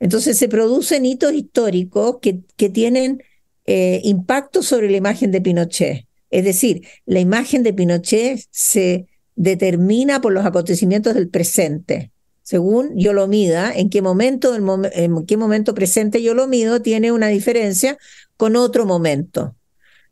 Entonces 0.00 0.36
se 0.36 0.48
producen 0.48 1.06
hitos 1.06 1.32
históricos 1.32 2.18
que, 2.20 2.40
que 2.56 2.68
tienen 2.68 3.22
eh, 3.64 4.00
impacto 4.04 4.62
sobre 4.62 4.90
la 4.90 4.96
imagen 4.96 5.30
de 5.30 5.40
Pinochet. 5.40 6.05
Es 6.30 6.44
decir, 6.44 6.86
la 7.04 7.20
imagen 7.20 7.62
de 7.62 7.72
Pinochet 7.72 8.40
se 8.50 9.06
determina 9.36 10.20
por 10.20 10.32
los 10.32 10.44
acontecimientos 10.44 11.14
del 11.14 11.28
presente. 11.28 12.10
Según 12.42 12.96
yo 12.96 13.12
lo 13.12 13.26
mida, 13.26 13.72
en 13.74 13.90
qué 13.90 14.02
momento, 14.02 14.54
en 14.54 15.26
qué 15.26 15.36
momento 15.36 15.74
presente 15.74 16.22
yo 16.22 16.34
lo 16.34 16.46
mido, 16.46 16.80
tiene 16.80 17.12
una 17.12 17.28
diferencia 17.28 17.98
con 18.36 18.56
otro 18.56 18.86
momento, 18.86 19.56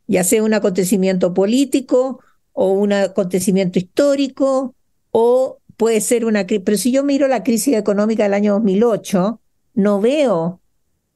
ya 0.06 0.24
sea 0.24 0.42
un 0.42 0.54
acontecimiento 0.54 1.32
político 1.32 2.20
o 2.52 2.72
un 2.72 2.92
acontecimiento 2.92 3.78
histórico 3.78 4.74
o 5.10 5.58
puede 5.76 6.00
ser 6.00 6.24
una 6.24 6.46
crisis. 6.46 6.64
Pero 6.64 6.78
si 6.78 6.90
yo 6.90 7.04
miro 7.04 7.28
la 7.28 7.42
crisis 7.42 7.76
económica 7.76 8.24
del 8.24 8.34
año 8.34 8.54
2008, 8.54 9.40
no 9.74 10.00
veo 10.00 10.60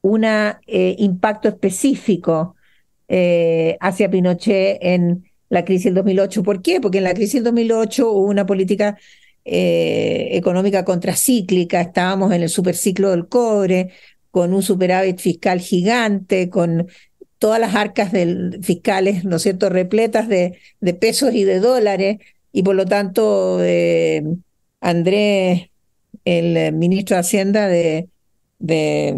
un 0.03 0.25
eh, 0.25 0.55
impacto 0.99 1.49
específico 1.49 2.55
eh, 3.09 3.77
hacia 3.81 4.11
Pinochet 4.11 4.79
en 4.83 5.25
la 5.49 5.65
crisis 5.65 5.87
del 5.87 5.95
2008. 5.95 6.43
¿Por 6.43 6.63
qué? 6.63 6.81
Porque 6.81 6.99
en 6.99 7.05
la 7.05 7.15
crisis 7.15 7.35
del 7.35 7.45
2008 7.45 8.11
hubo 8.11 8.27
una 8.27 8.47
política 8.47 8.99
eh, 9.45 10.29
económica 10.33 10.85
contracíclica, 10.85 11.81
estábamos 11.81 12.33
en 12.33 12.43
el 12.43 12.51
superciclo 12.51 13.11
del 13.11 13.29
cobre, 13.29 13.91
con 14.31 14.53
un 14.53 14.63
superávit 14.63 15.19
fiscal 15.21 15.61
gigante, 15.61 16.51
con 16.51 16.89
todas 17.39 17.59
las 17.61 17.75
arcas 17.75 18.13
del, 18.13 18.61
fiscales, 18.63 19.25
¿no 19.25 19.39
cierto?, 19.39 19.71
repletas 19.71 20.29
de, 20.29 20.59
pesos 21.01 21.33
y 21.35 21.45
de 21.45 21.61
dólares, 21.61 22.19
y 22.53 22.63
por 22.63 22.75
lo 22.75 22.85
tanto 22.85 23.59
Andrés, 24.81 25.71
el 26.25 26.73
ministro 26.75 27.17
de 27.17 27.21
Hacienda 27.21 27.69
de, 27.69 28.09
de, 28.59 29.17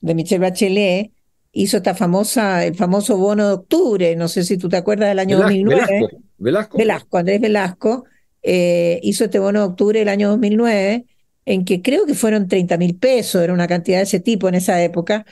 de 0.00 0.38
Bachelet, 0.38 1.12
hizo 1.52 1.78
esta 1.78 1.94
famosa, 1.94 2.64
el 2.64 2.74
famoso 2.74 3.16
bono 3.16 3.46
de 3.46 3.54
octubre, 3.54 4.16
no 4.16 4.28
sé 4.28 4.44
si 4.44 4.56
tú 4.56 4.68
te 4.68 4.76
acuerdas 4.76 5.08
del 5.08 5.18
año 5.18 5.38
2009. 5.38 6.08
Velasco, 6.38 6.78
Velasco. 6.78 7.18
Andrés 7.18 7.40
Velasco, 7.40 8.04
eh, 8.42 9.00
hizo 9.02 9.24
este 9.24 9.38
bono 9.38 9.60
de 9.60 9.66
octubre 9.66 9.98
del 9.98 10.08
año 10.08 10.28
2009, 10.30 11.06
en 11.46 11.64
que 11.64 11.82
creo 11.82 12.06
que 12.06 12.14
fueron 12.14 12.48
30 12.48 12.76
mil 12.76 12.96
pesos, 12.96 13.42
era 13.42 13.52
una 13.52 13.66
cantidad 13.66 13.98
de 13.98 14.04
ese 14.04 14.20
tipo 14.20 14.48
en 14.48 14.54
esa 14.54 14.82
época, 14.82 15.26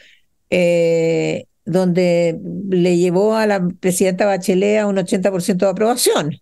eh, 0.51 1.47
donde 1.65 2.39
le 2.69 2.97
llevó 2.97 3.35
a 3.35 3.47
la 3.47 3.67
presidenta 3.81 4.27
Bachelet 4.27 4.81
a 4.81 4.87
un 4.87 4.97
80% 4.97 5.67
de 5.67 5.71
aprobación. 5.71 6.41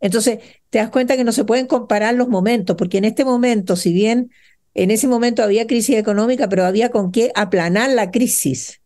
Entonces, 0.00 0.38
te 0.68 0.78
das 0.78 0.90
cuenta 0.90 1.16
que 1.16 1.24
no 1.24 1.32
se 1.32 1.44
pueden 1.44 1.66
comparar 1.66 2.14
los 2.14 2.28
momentos, 2.28 2.76
porque 2.76 2.98
en 2.98 3.06
este 3.06 3.24
momento, 3.24 3.74
si 3.74 3.92
bien 3.92 4.30
en 4.74 4.90
ese 4.90 5.08
momento 5.08 5.42
había 5.42 5.66
crisis 5.66 5.96
económica, 5.96 6.48
pero 6.48 6.64
había 6.64 6.90
con 6.90 7.10
qué 7.10 7.30
aplanar 7.34 7.90
la 7.90 8.10
crisis 8.10 8.82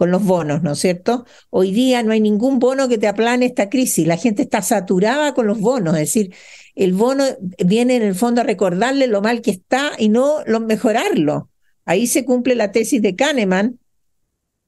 con 0.00 0.10
los 0.10 0.24
bonos, 0.24 0.62
¿no 0.62 0.72
es 0.72 0.78
cierto? 0.78 1.26
Hoy 1.50 1.72
día 1.72 2.02
no 2.02 2.12
hay 2.12 2.22
ningún 2.22 2.58
bono 2.58 2.88
que 2.88 2.96
te 2.96 3.06
aplane 3.06 3.44
esta 3.44 3.68
crisis. 3.68 4.06
La 4.06 4.16
gente 4.16 4.40
está 4.40 4.62
saturada 4.62 5.34
con 5.34 5.46
los 5.46 5.60
bonos, 5.60 5.92
es 5.92 6.00
decir, 6.00 6.34
el 6.74 6.94
bono 6.94 7.24
viene 7.62 7.96
en 7.96 8.02
el 8.02 8.14
fondo 8.14 8.40
a 8.40 8.44
recordarle 8.44 9.08
lo 9.08 9.20
mal 9.20 9.42
que 9.42 9.50
está 9.50 9.90
y 9.98 10.08
no 10.08 10.36
lo 10.46 10.60
mejorarlo. 10.60 11.50
Ahí 11.84 12.06
se 12.06 12.24
cumple 12.24 12.54
la 12.54 12.72
tesis 12.72 13.02
de 13.02 13.14
Kahneman, 13.14 13.78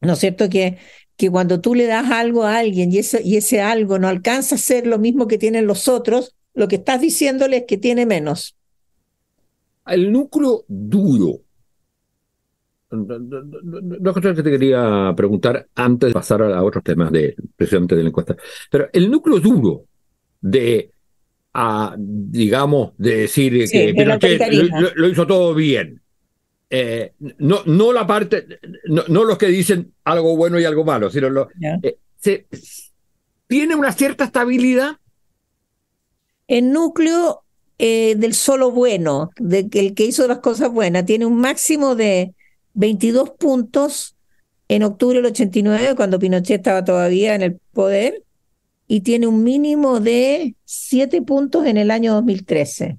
¿no 0.02 0.12
es 0.12 0.18
cierto? 0.18 0.50
Que, 0.50 0.76
que 1.16 1.30
cuando 1.30 1.62
tú 1.62 1.74
le 1.74 1.86
das 1.86 2.10
algo 2.10 2.42
a 2.42 2.58
alguien 2.58 2.92
y, 2.92 3.00
y 3.24 3.36
ese 3.38 3.62
algo 3.62 3.98
no 3.98 4.08
alcanza 4.08 4.56
a 4.56 4.58
ser 4.58 4.86
lo 4.86 4.98
mismo 4.98 5.28
que 5.28 5.38
tienen 5.38 5.66
los 5.66 5.88
otros, 5.88 6.36
lo 6.52 6.68
que 6.68 6.76
estás 6.76 7.00
diciéndole 7.00 7.56
es 7.56 7.64
que 7.66 7.78
tiene 7.78 8.04
menos 8.04 8.54
el 9.86 10.12
núcleo 10.12 10.66
duro. 10.68 11.40
Dos 12.92 14.14
cosas 14.14 14.36
que 14.36 14.42
te 14.42 14.50
quería 14.50 15.14
preguntar 15.16 15.66
antes 15.74 16.10
de 16.10 16.14
pasar 16.14 16.42
a 16.42 16.62
otros 16.62 16.84
temas 16.84 17.10
de, 17.10 17.34
precisamente 17.56 17.96
de 17.96 18.02
la 18.02 18.08
encuesta. 18.10 18.36
Pero 18.70 18.88
el 18.92 19.10
núcleo 19.10 19.40
duro 19.40 19.84
de, 20.40 20.90
a, 21.54 21.94
digamos, 21.98 22.92
de 22.98 23.16
decir 23.16 23.66
que 23.70 23.94
lo, 24.94 25.08
hizo 25.08 25.26
todo 25.26 25.54
bien. 25.54 26.02
Eh, 26.68 27.12
no, 27.38 27.62
no 27.66 27.92
la 27.92 28.06
parte, 28.06 28.46
no, 28.86 29.24
los 29.24 29.38
que 29.38 29.46
dicen 29.46 29.92
algo 30.04 30.36
bueno 30.36 30.60
y 30.60 30.64
algo 30.64 30.84
malo, 30.84 31.10
sino 31.10 31.28
lo, 31.30 31.48
eh, 31.82 31.96
se, 32.16 32.46
tiene 33.46 33.74
una 33.74 33.92
cierta 33.92 34.24
estabilidad. 34.24 34.96
El 36.46 36.72
núcleo 36.72 37.42
eh, 37.78 38.14
del 38.16 38.34
solo 38.34 38.70
bueno, 38.70 39.30
de 39.38 39.68
que 39.68 39.80
el 39.80 39.94
que 39.94 40.04
hizo 40.04 40.28
las 40.28 40.38
cosas 40.38 40.70
buenas, 40.70 41.04
tiene 41.04 41.26
un 41.26 41.40
máximo 41.40 41.94
de 41.94 42.34
22 42.74 43.30
puntos 43.30 44.16
en 44.68 44.82
octubre 44.82 45.16
del 45.18 45.26
89, 45.26 45.94
cuando 45.96 46.18
Pinochet 46.18 46.58
estaba 46.58 46.84
todavía 46.84 47.34
en 47.34 47.42
el 47.42 47.58
poder, 47.72 48.22
y 48.88 49.00
tiene 49.00 49.26
un 49.26 49.42
mínimo 49.42 50.00
de 50.00 50.54
7 50.64 51.22
puntos 51.22 51.66
en 51.66 51.76
el 51.76 51.90
año 51.90 52.14
2013. 52.14 52.98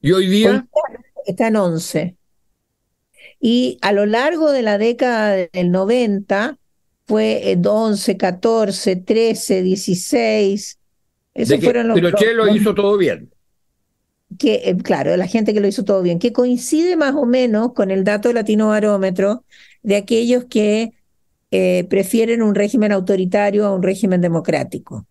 ¿Y 0.00 0.12
hoy 0.12 0.28
día? 0.28 0.66
está 1.26 1.48
en 1.48 1.56
11. 1.56 2.16
Y 3.40 3.78
a 3.82 3.92
lo 3.92 4.06
largo 4.06 4.52
de 4.52 4.62
la 4.62 4.78
década 4.78 5.48
del 5.52 5.70
90 5.70 6.58
fue 7.06 7.58
11, 7.64 8.16
14, 8.16 8.96
13, 8.96 9.62
16. 9.62 10.78
Esos 11.34 11.60
fueron 11.60 11.88
los, 11.88 11.94
Pinochet 11.96 12.34
lo 12.34 12.54
hizo 12.54 12.74
todo 12.74 12.96
bien 12.96 13.32
que, 14.38 14.62
eh, 14.64 14.76
claro, 14.76 15.16
la 15.16 15.26
gente 15.26 15.54
que 15.54 15.60
lo 15.60 15.68
hizo 15.68 15.84
todo 15.84 16.02
bien, 16.02 16.18
que 16.18 16.32
coincide 16.32 16.96
más 16.96 17.14
o 17.14 17.26
menos 17.26 17.72
con 17.72 17.90
el 17.90 18.04
dato 18.04 18.32
Latino 18.32 18.68
Barómetro 18.68 19.44
de 19.82 19.96
aquellos 19.96 20.44
que 20.44 20.92
eh, 21.50 21.86
prefieren 21.88 22.42
un 22.42 22.54
régimen 22.54 22.92
autoritario 22.92 23.66
a 23.66 23.74
un 23.74 23.82
régimen 23.82 24.20
democrático. 24.20 25.06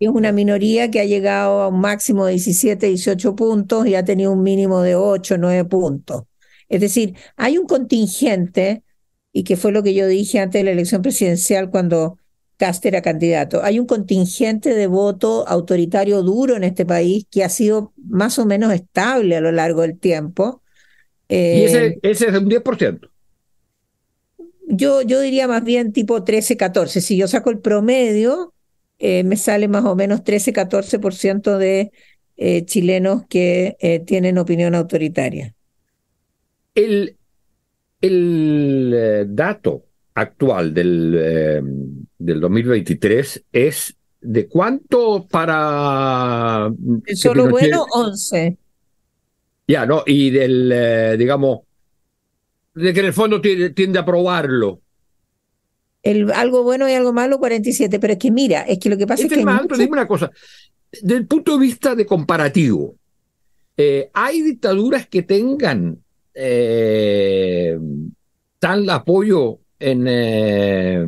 Es 0.00 0.08
una 0.08 0.32
minoría 0.32 0.90
que 0.90 1.00
ha 1.00 1.04
llegado 1.04 1.62
a 1.62 1.68
un 1.68 1.80
máximo 1.80 2.26
de 2.26 2.32
17, 2.32 2.86
18 2.86 3.34
puntos 3.34 3.86
y 3.86 3.94
ha 3.94 4.04
tenido 4.04 4.32
un 4.32 4.42
mínimo 4.42 4.80
de 4.82 4.94
8, 4.94 5.36
9 5.38 5.64
puntos. 5.64 6.22
Es 6.68 6.80
decir, 6.80 7.14
hay 7.36 7.58
un 7.58 7.66
contingente, 7.66 8.82
y 9.32 9.44
que 9.44 9.56
fue 9.56 9.72
lo 9.72 9.82
que 9.82 9.94
yo 9.94 10.06
dije 10.06 10.40
antes 10.40 10.60
de 10.60 10.64
la 10.64 10.70
elección 10.70 11.02
presidencial 11.02 11.70
cuando 11.70 12.18
Cast 12.58 12.84
era 12.84 13.00
candidato. 13.00 13.62
Hay 13.62 13.78
un 13.78 13.86
contingente 13.86 14.74
de 14.74 14.88
voto 14.88 15.46
autoritario 15.46 16.22
duro 16.22 16.56
en 16.56 16.64
este 16.64 16.84
país 16.84 17.24
que 17.30 17.44
ha 17.44 17.48
sido 17.48 17.92
más 18.08 18.38
o 18.40 18.46
menos 18.46 18.72
estable 18.74 19.36
a 19.36 19.40
lo 19.40 19.52
largo 19.52 19.82
del 19.82 19.96
tiempo. 19.96 20.60
y 21.28 21.62
ese, 21.62 21.86
eh, 21.86 21.98
ese 22.02 22.28
es 22.28 22.34
un 22.34 22.48
10%. 22.48 23.08
Yo, 24.66 25.02
yo 25.02 25.20
diría 25.20 25.46
más 25.46 25.62
bien 25.62 25.92
tipo 25.92 26.24
13, 26.24 26.56
14. 26.56 27.00
Si 27.00 27.16
yo 27.16 27.28
saco 27.28 27.50
el 27.50 27.60
promedio, 27.60 28.52
eh, 28.98 29.22
me 29.22 29.36
sale 29.36 29.68
más 29.68 29.84
o 29.84 29.94
menos 29.94 30.24
13, 30.24 30.52
14% 30.52 31.58
de 31.58 31.92
eh, 32.36 32.64
chilenos 32.64 33.22
que 33.28 34.02
tienen 34.04 34.36
opinión 34.36 34.74
autoritaria. 34.74 35.54
El, 36.74 37.16
el 38.00 39.26
dato 39.28 39.87
actual 40.20 40.74
del, 40.74 41.14
eh, 41.18 41.62
del 42.18 42.40
2023 42.40 43.44
es 43.52 43.94
de 44.20 44.48
cuánto 44.48 45.26
para... 45.28 46.70
solo 47.14 47.48
bueno, 47.48 47.86
11. 47.92 48.56
Ya, 49.68 49.86
¿no? 49.86 50.02
Y 50.06 50.30
del, 50.30 50.70
eh, 50.72 51.16
digamos, 51.18 51.60
de 52.74 52.92
que 52.92 53.00
en 53.00 53.06
el 53.06 53.12
fondo 53.12 53.40
tiende, 53.40 53.98
a 53.98 54.02
aprobarlo. 54.02 54.80
El, 56.02 56.30
algo 56.32 56.62
bueno 56.62 56.88
y 56.88 56.92
algo 56.92 57.12
malo, 57.12 57.38
47. 57.38 57.98
Pero 57.98 58.12
es 58.14 58.18
que 58.18 58.30
mira, 58.30 58.62
es 58.62 58.78
que 58.78 58.88
lo 58.88 58.96
que 58.96 59.06
pasa 59.06 59.22
Este 59.22 59.34
es 59.34 59.38
que. 59.40 59.44
más 59.44 59.60
alto, 59.60 59.74
mucho- 59.74 59.82
dime 59.82 59.92
una 59.92 60.08
cosa. 60.08 60.30
Desde 60.90 61.16
el 61.16 61.26
punto 61.26 61.52
de 61.52 61.58
vista 61.66 61.94
de 61.94 62.06
comparativo, 62.06 62.94
eh, 63.76 64.10
¿hay 64.14 64.42
dictaduras 64.42 65.06
que 65.06 65.22
tengan 65.22 65.98
eh, 66.32 67.78
tal 68.58 68.88
apoyo 68.88 69.58
en 69.78 70.06
eh, 70.08 71.06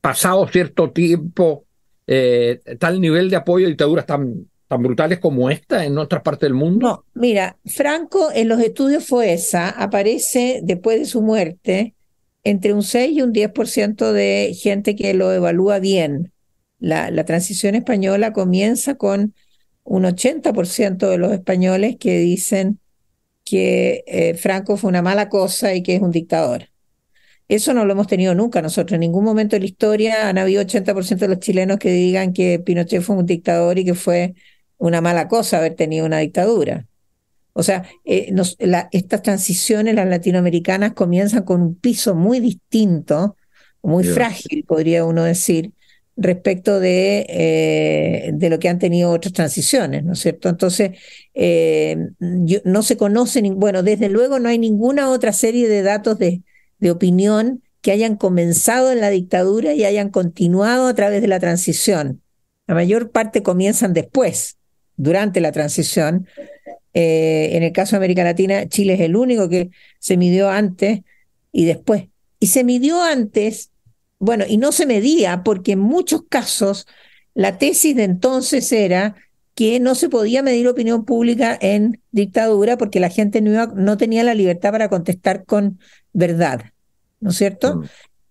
pasado 0.00 0.46
cierto 0.48 0.90
tiempo, 0.90 1.64
eh, 2.06 2.60
tal 2.78 3.00
nivel 3.00 3.30
de 3.30 3.36
apoyo 3.36 3.66
a 3.66 3.68
dictaduras 3.68 4.06
tan, 4.06 4.46
tan 4.68 4.82
brutales 4.82 5.18
como 5.18 5.50
esta 5.50 5.84
en 5.84 5.98
otras 5.98 6.22
partes 6.22 6.48
del 6.48 6.54
mundo? 6.54 6.88
No, 6.88 7.04
mira, 7.14 7.56
Franco 7.64 8.30
en 8.32 8.48
los 8.48 8.60
estudios 8.60 9.06
FOESA 9.06 9.70
aparece 9.70 10.60
después 10.62 10.98
de 10.98 11.06
su 11.06 11.22
muerte 11.22 11.94
entre 12.42 12.74
un 12.74 12.82
6 12.82 13.16
y 13.16 13.22
un 13.22 13.32
10% 13.32 14.12
de 14.12 14.54
gente 14.54 14.94
que 14.96 15.14
lo 15.14 15.32
evalúa 15.32 15.78
bien. 15.78 16.32
La, 16.78 17.10
la 17.10 17.24
transición 17.24 17.74
española 17.74 18.32
comienza 18.32 18.96
con 18.96 19.34
un 19.84 20.04
80% 20.04 21.08
de 21.08 21.18
los 21.18 21.32
españoles 21.32 21.96
que 21.98 22.18
dicen 22.18 22.80
que 23.44 24.04
eh, 24.06 24.34
Franco 24.34 24.76
fue 24.76 24.88
una 24.88 25.02
mala 25.02 25.28
cosa 25.28 25.74
y 25.74 25.82
que 25.82 25.96
es 25.96 26.02
un 26.02 26.10
dictador. 26.10 26.68
Eso 27.48 27.74
no 27.74 27.84
lo 27.84 27.92
hemos 27.92 28.06
tenido 28.06 28.34
nunca 28.34 28.62
nosotros. 28.62 28.94
En 28.94 29.00
ningún 29.00 29.24
momento 29.24 29.56
de 29.56 29.60
la 29.60 29.66
historia 29.66 30.28
han 30.28 30.38
habido 30.38 30.62
80% 30.62 31.26
de 31.26 31.28
los 31.28 31.40
chilenos 31.40 31.78
que 31.78 31.90
digan 31.92 32.32
que 32.32 32.58
Pinochet 32.58 33.02
fue 33.02 33.16
un 33.16 33.26
dictador 33.26 33.78
y 33.78 33.84
que 33.84 33.94
fue 33.94 34.34
una 34.78 35.00
mala 35.00 35.28
cosa 35.28 35.58
haber 35.58 35.74
tenido 35.74 36.06
una 36.06 36.18
dictadura. 36.18 36.86
O 37.52 37.62
sea, 37.62 37.84
eh, 38.04 38.30
nos- 38.32 38.56
la- 38.58 38.88
estas 38.92 39.22
transiciones, 39.22 39.94
las 39.94 40.08
latinoamericanas, 40.08 40.92
comienzan 40.94 41.44
con 41.44 41.62
un 41.62 41.74
piso 41.76 42.14
muy 42.14 42.40
distinto, 42.40 43.36
muy 43.82 44.04
frágil, 44.14 44.64
podría 44.66 45.04
uno 45.04 45.22
decir, 45.24 45.72
respecto 46.16 46.80
de, 46.80 47.26
eh, 47.28 48.30
de 48.34 48.50
lo 48.50 48.58
que 48.58 48.68
han 48.68 48.78
tenido 48.78 49.10
otras 49.10 49.32
transiciones, 49.34 50.04
¿no 50.04 50.12
es 50.14 50.20
cierto? 50.20 50.48
Entonces, 50.48 50.92
eh, 51.34 51.96
yo- 52.20 52.60
no 52.64 52.82
se 52.82 52.96
conoce, 52.96 53.42
ni- 53.42 53.50
bueno, 53.50 53.82
desde 53.82 54.08
luego 54.08 54.38
no 54.38 54.48
hay 54.48 54.58
ninguna 54.58 55.10
otra 55.10 55.32
serie 55.32 55.68
de 55.68 55.82
datos 55.82 56.18
de, 56.18 56.42
de 56.78 56.90
opinión 56.90 57.62
que 57.80 57.92
hayan 57.92 58.16
comenzado 58.16 58.92
en 58.92 59.00
la 59.00 59.10
dictadura 59.10 59.74
y 59.74 59.84
hayan 59.84 60.08
continuado 60.08 60.86
a 60.86 60.94
través 60.94 61.20
de 61.20 61.28
la 61.28 61.40
transición. 61.40 62.22
La 62.66 62.74
mayor 62.74 63.10
parte 63.10 63.42
comienzan 63.42 63.92
después, 63.92 64.56
durante 64.96 65.40
la 65.40 65.52
transición. 65.52 66.26
Eh, 66.94 67.50
en 67.52 67.62
el 67.62 67.72
caso 67.72 67.92
de 67.92 67.98
América 67.98 68.24
Latina, 68.24 68.68
Chile 68.68 68.94
es 68.94 69.00
el 69.00 69.16
único 69.16 69.48
que 69.48 69.70
se 69.98 70.16
midió 70.16 70.48
antes 70.48 71.00
y 71.52 71.66
después. 71.66 72.04
Y 72.40 72.46
se 72.48 72.64
midió 72.64 73.02
antes, 73.02 73.70
bueno, 74.18 74.44
y 74.48 74.56
no 74.56 74.72
se 74.72 74.86
medía 74.86 75.42
porque 75.42 75.72
en 75.72 75.80
muchos 75.80 76.22
casos 76.28 76.86
la 77.34 77.58
tesis 77.58 77.96
de 77.96 78.04
entonces 78.04 78.70
era 78.72 79.16
que 79.54 79.80
no 79.80 79.94
se 79.94 80.08
podía 80.08 80.42
medir 80.42 80.66
opinión 80.68 81.04
pública 81.04 81.56
en 81.60 82.00
dictadura 82.10 82.76
porque 82.76 83.00
la 83.00 83.10
gente 83.10 83.40
no, 83.40 83.52
iba- 83.52 83.72
no 83.76 83.96
tenía 83.96 84.24
la 84.24 84.34
libertad 84.34 84.72
para 84.72 84.88
contestar 84.88 85.44
con 85.44 85.78
verdad, 86.12 86.72
¿no 87.20 87.30
es 87.30 87.36
cierto? 87.36 87.76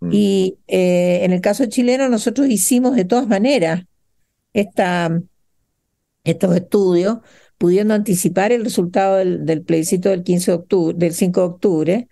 Mm, 0.02 0.08
mm. 0.08 0.10
Y 0.14 0.58
eh, 0.68 1.22
en 1.24 1.32
el 1.34 1.42
caso 1.42 1.66
chileno 1.68 2.10
nosotros 2.10 2.48
hicimos 2.50 2.96
de 2.96 3.06
todas 3.06 3.28
maneras 3.28 3.84
esta, 4.54 5.22
estos 6.24 6.56
estudios, 6.56 7.18
pudiendo 7.58 7.94
anticipar 7.94 8.52
el 8.52 8.64
resultado 8.64 9.18
del, 9.18 9.46
del 9.46 9.64
plebiscito 9.64 10.10
del 10.10 10.24
15 10.24 10.52
de 10.52 10.56
octubre, 10.58 10.96
del 10.98 11.14
5 11.14 11.40
de 11.42 11.46
octubre, 11.48 12.08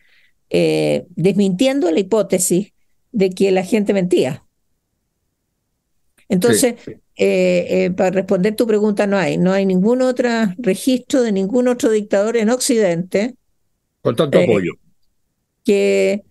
eh, 0.50 1.06
desmintiendo 1.16 1.92
la 1.92 2.00
hipótesis 2.00 2.74
de 3.12 3.30
que 3.32 3.52
la 3.52 3.64
gente 3.64 3.94
mentía. 3.94 4.46
Entonces, 6.32 6.76
Sí. 6.86 6.92
eh, 7.18 7.68
eh, 7.70 7.92
para 7.92 8.10
responder 8.12 8.56
tu 8.56 8.66
pregunta, 8.66 9.06
no 9.06 9.18
hay, 9.18 9.38
no 9.38 9.52
hay 9.52 9.66
ningún 9.66 10.02
otro 10.02 10.30
registro 10.58 11.22
de 11.24 11.32
ningún 11.34 11.68
otro 11.68 11.92
dictador 11.92 12.38
en 12.38 12.50
Occidente 12.50 13.36
Con 14.02 14.16
tanto 14.16 14.40
eh, 14.40 14.46
apoyo. 14.46 14.72
que, 15.66 16.24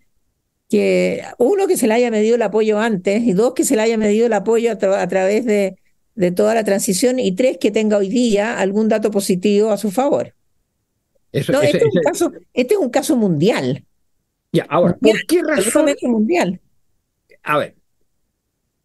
que 0.70 1.22
uno 1.38 1.66
que 1.66 1.76
se 1.76 1.86
le 1.86 1.94
haya 1.94 2.10
medido 2.10 2.36
el 2.36 2.42
apoyo 2.42 2.78
antes 2.78 3.22
y 3.22 3.34
dos 3.34 3.52
que 3.52 3.64
se 3.64 3.76
le 3.76 3.82
haya 3.82 3.98
medido 3.98 4.24
el 4.26 4.32
apoyo 4.32 4.72
a, 4.72 4.78
tra- 4.78 5.00
a 5.02 5.06
través 5.06 5.44
de, 5.44 5.76
de 6.14 6.32
toda 6.32 6.54
la 6.54 6.64
transición 6.64 7.18
y 7.18 7.32
tres 7.32 7.58
que 7.58 7.70
tenga 7.70 7.98
hoy 7.98 8.08
día 8.08 8.58
algún 8.58 8.88
dato 8.88 9.10
positivo 9.10 9.70
a 9.72 9.76
su 9.76 9.90
favor. 9.90 10.34
Eso- 11.30 11.52
No, 11.52 11.60
ese- 11.60 11.76
este, 11.76 11.88
es 11.88 11.94
un 11.94 12.02
caso, 12.02 12.32
este 12.54 12.74
es 12.74 12.80
un 12.80 12.90
caso 12.90 13.16
mundial, 13.16 13.84
ya, 14.52 14.64
ahora, 14.68 14.96
¿por 14.96 15.26
qué 15.26 15.42
razón? 15.42 15.94
mundial. 16.02 16.58
A 17.42 17.58
ver, 17.58 17.76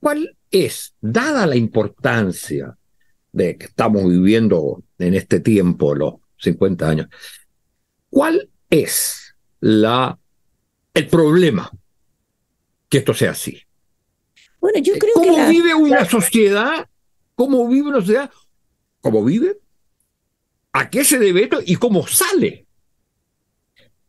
¿cuál 0.05 0.37
es, 0.51 0.93
dada 1.01 1.47
la 1.47 1.55
importancia 1.55 2.77
de 3.31 3.57
que 3.57 3.65
estamos 3.65 4.07
viviendo 4.07 4.83
en 4.99 5.15
este 5.15 5.39
tiempo, 5.39 5.95
los 5.95 6.13
50 6.37 6.87
años, 6.87 7.07
cuál 8.11 8.47
es 8.69 9.35
la, 9.61 10.15
el 10.93 11.07
problema 11.07 11.71
que 12.87 12.99
esto 12.99 13.15
sea 13.15 13.31
así? 13.31 13.59
Bueno, 14.59 14.77
yo 14.77 14.93
creo 14.93 15.13
que 15.15 15.27
¿Cómo 15.27 15.37
la- 15.39 15.49
vive 15.49 15.73
una 15.73 16.05
sociedad? 16.05 16.87
¿Cómo 17.33 17.67
vive 17.67 17.87
una 17.89 17.99
sociedad? 18.01 18.29
¿Cómo 19.01 19.23
vive? 19.23 19.57
¿A 20.73 20.87
qué 20.87 21.03
se 21.03 21.17
debe 21.17 21.45
esto? 21.45 21.61
¿Y 21.65 21.77
cómo 21.77 22.05
sale? 22.05 22.67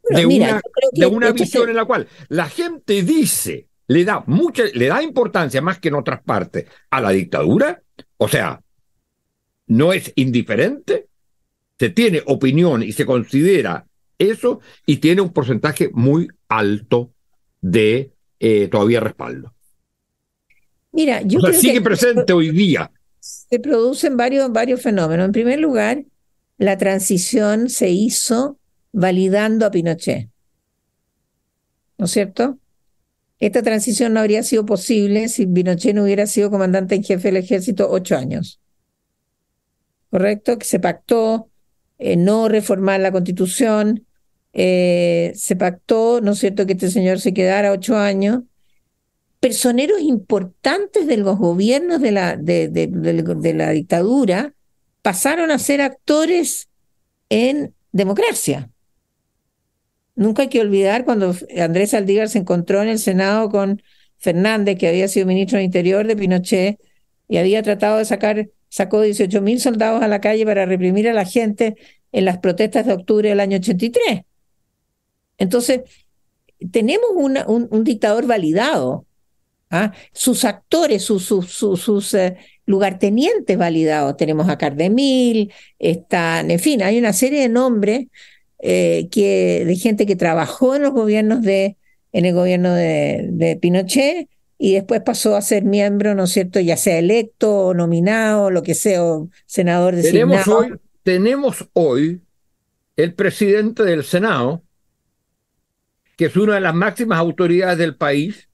bueno, 0.02 0.18
de 0.18 0.26
mira, 0.26 0.48
una, 0.50 0.62
de 0.92 1.06
una 1.06 1.26
se- 1.28 1.32
visión 1.32 1.70
en 1.70 1.76
la 1.76 1.87
cual 1.87 2.06
la 2.28 2.50
gente 2.50 3.02
dice, 3.02 3.68
le 3.88 4.05
da 4.05 4.25
mucha, 4.27 4.64
le 4.75 4.87
da 4.87 5.03
importancia 5.03 5.61
más 5.62 5.79
que 5.79 5.88
en 5.88 5.94
otras 5.94 6.22
partes 6.22 6.66
a 6.90 7.01
la 7.01 7.11
dictadura, 7.11 7.83
o 8.16 8.29
sea, 8.29 8.61
no 9.66 9.92
es 9.92 10.12
indiferente, 10.16 11.09
se 11.79 11.90
tiene 11.90 12.22
opinión 12.27 12.83
y 12.83 12.92
se 12.92 13.07
considera 13.07 13.87
eso 14.18 14.61
y 14.87 14.96
tiene 14.96 15.20
un 15.20 15.33
porcentaje 15.33 15.90
muy 15.92 16.29
alto 16.49 17.12
de 17.61 18.12
eh, 18.40 18.68
todavía 18.68 19.01
respaldo. 19.01 19.55
mira, 20.92 21.22
yo 21.22 21.38
o 21.38 21.42
sea, 21.42 21.51
creo 21.51 21.61
sigue 21.61 21.75
que 21.75 21.81
presente 21.83 22.33
hoy 22.33 22.51
día. 22.51 22.90
se 23.20 23.59
producen 23.59 24.16
varios, 24.16 24.51
varios 24.53 24.83
fenómenos. 24.83 25.27
En 25.27 25.33
primer 25.33 25.61
lugar, 25.61 26.05
la 26.59 26.79
transición 26.79 27.68
se 27.68 27.90
hizo 27.90 28.59
validando 28.92 29.66
a 29.66 29.70
Pinochet. 29.70 30.31
¿No 31.99 32.07
es 32.07 32.11
cierto? 32.11 32.59
Esta 33.38 33.62
transición 33.62 34.14
no 34.14 34.20
habría 34.20 34.42
sido 34.42 34.64
posible 34.64 35.29
si 35.29 35.46
Pinochet 35.46 35.94
no 35.94 36.05
hubiera 36.05 36.27
sido 36.27 36.51
comandante 36.51 36.94
en 36.94 37.05
jefe 37.05 37.29
del 37.29 37.37
ejército 37.37 37.88
ocho 37.90 38.16
años. 38.16 38.61
¿Correcto? 40.11 40.59
Que 40.59 40.64
se 40.64 40.81
pactó 40.81 41.51
eh, 41.99 42.16
no 42.16 42.49
reformar 42.49 43.01
la 43.01 43.12
constitución, 43.12 44.07
eh, 44.53 45.33
se 45.35 45.55
pactó, 45.57 46.20
¿no 46.22 46.33
es 46.33 46.38
cierto?, 46.38 46.66
que 46.66 46.72
este 46.72 46.90
señor 46.90 47.20
se 47.20 47.35
quedara 47.35 47.72
ocho 47.72 47.96
años. 47.96 48.42
Personeros 49.40 50.01
importantes 50.01 51.07
de 51.07 51.18
los 51.18 51.38
gobiernos 51.38 52.01
de 52.01 52.12
la, 52.12 52.37
de, 52.37 53.53
la 53.55 53.70
dictadura 53.70 54.55
pasaron 55.03 55.51
a 55.51 55.59
ser 55.59 55.83
actores 55.83 56.68
en 57.29 57.75
democracia. 57.92 58.70
Nunca 60.16 60.42
hay 60.42 60.48
que 60.48 60.61
olvidar 60.61 61.05
cuando 61.05 61.35
Andrés 61.59 61.94
Aldívar 61.94 62.29
se 62.29 62.38
encontró 62.38 62.83
en 62.83 62.88
el 62.88 62.98
Senado 62.98 63.50
con 63.50 63.83
Fernández, 64.18 64.79
que 64.79 64.88
había 64.88 65.09
sido 65.09 65.26
ministro 65.26 65.59
del 65.59 65.66
Interior 65.66 66.07
de 66.07 66.16
Pinochet, 66.16 66.81
y 67.29 67.37
había 67.37 67.62
tratado 67.62 67.98
de 67.98 68.05
sacar, 68.05 68.48
sacó 68.68 69.02
18 69.02 69.42
mil 69.42 69.61
soldados 69.61 70.02
a 70.02 70.09
la 70.09 70.20
calle 70.20 70.44
para 70.44 70.66
reprimir 70.66 71.09
a 71.09 71.12
la 71.12 71.24
gente 71.24 71.76
en 72.12 72.24
las 72.24 72.38
protestas 72.38 72.87
de 72.87 72.94
octubre 72.94 73.29
del 73.29 73.40
año 73.40 73.59
83. 73.59 74.22
Entonces, 75.38 75.83
tenemos 76.72 77.11
un, 77.14 77.38
un 77.46 77.85
dictador 77.85 78.26
validado, 78.26 79.07
¿ah? 79.70 79.92
sus 80.12 80.44
actores, 80.44 81.02
sus, 81.02 81.24
sus, 81.24 81.52
sus, 81.52 81.81
sus, 81.81 82.14
eh, 82.14 82.37
lugartenientes 82.64 83.57
validados. 83.57 84.16
Tenemos 84.16 84.48
a 84.48 84.59
Cardemil, 84.59 85.52
están, 85.79 86.50
en 86.50 86.59
fin, 86.59 86.83
hay 86.83 86.98
una 86.98 87.12
serie 87.12 87.42
de 87.42 87.48
nombres 87.48 88.07
eh, 88.59 89.09
que, 89.11 89.64
de 89.66 89.77
gente 89.77 90.07
que 90.07 90.16
trabajó 90.16 90.75
en 90.75 90.83
los 90.83 90.92
gobiernos 90.92 91.42
de, 91.42 91.77
en 92.12 92.25
el 92.25 92.35
gobierno 92.35 92.73
de, 92.75 93.29
de 93.33 93.57
Pinochet 93.57 94.29
y 94.59 94.75
después 94.75 95.03
pasó 95.03 95.37
a 95.37 95.42
ser 95.42 95.64
miembro, 95.64 96.14
¿no 96.14 96.25
es 96.25 96.31
cierto?, 96.31 96.61
ya 96.61 96.77
sea 96.77 96.99
electo 96.99 97.55
o 97.66 97.75
nominado, 97.75 98.51
lo 98.51 98.62
que 98.62 98.75
sea, 98.75 99.05
o 99.05 99.29
senador 99.45 99.95
Tenemos 100.01 100.37
designado. 100.38 100.59
hoy, 100.59 100.79
tenemos 101.03 101.69
hoy 101.75 102.23
el 102.97 103.12
presidente 103.12 103.83
del 103.83 104.03
Senado, 104.05 104.62
que 106.16 106.27
es 106.27 106.37
una 106.37 106.55
de 106.55 106.61
las 106.62 106.75
máximas 106.75 107.19
autoridades 107.19 107.77
del 107.77 107.95
país, 107.97 108.49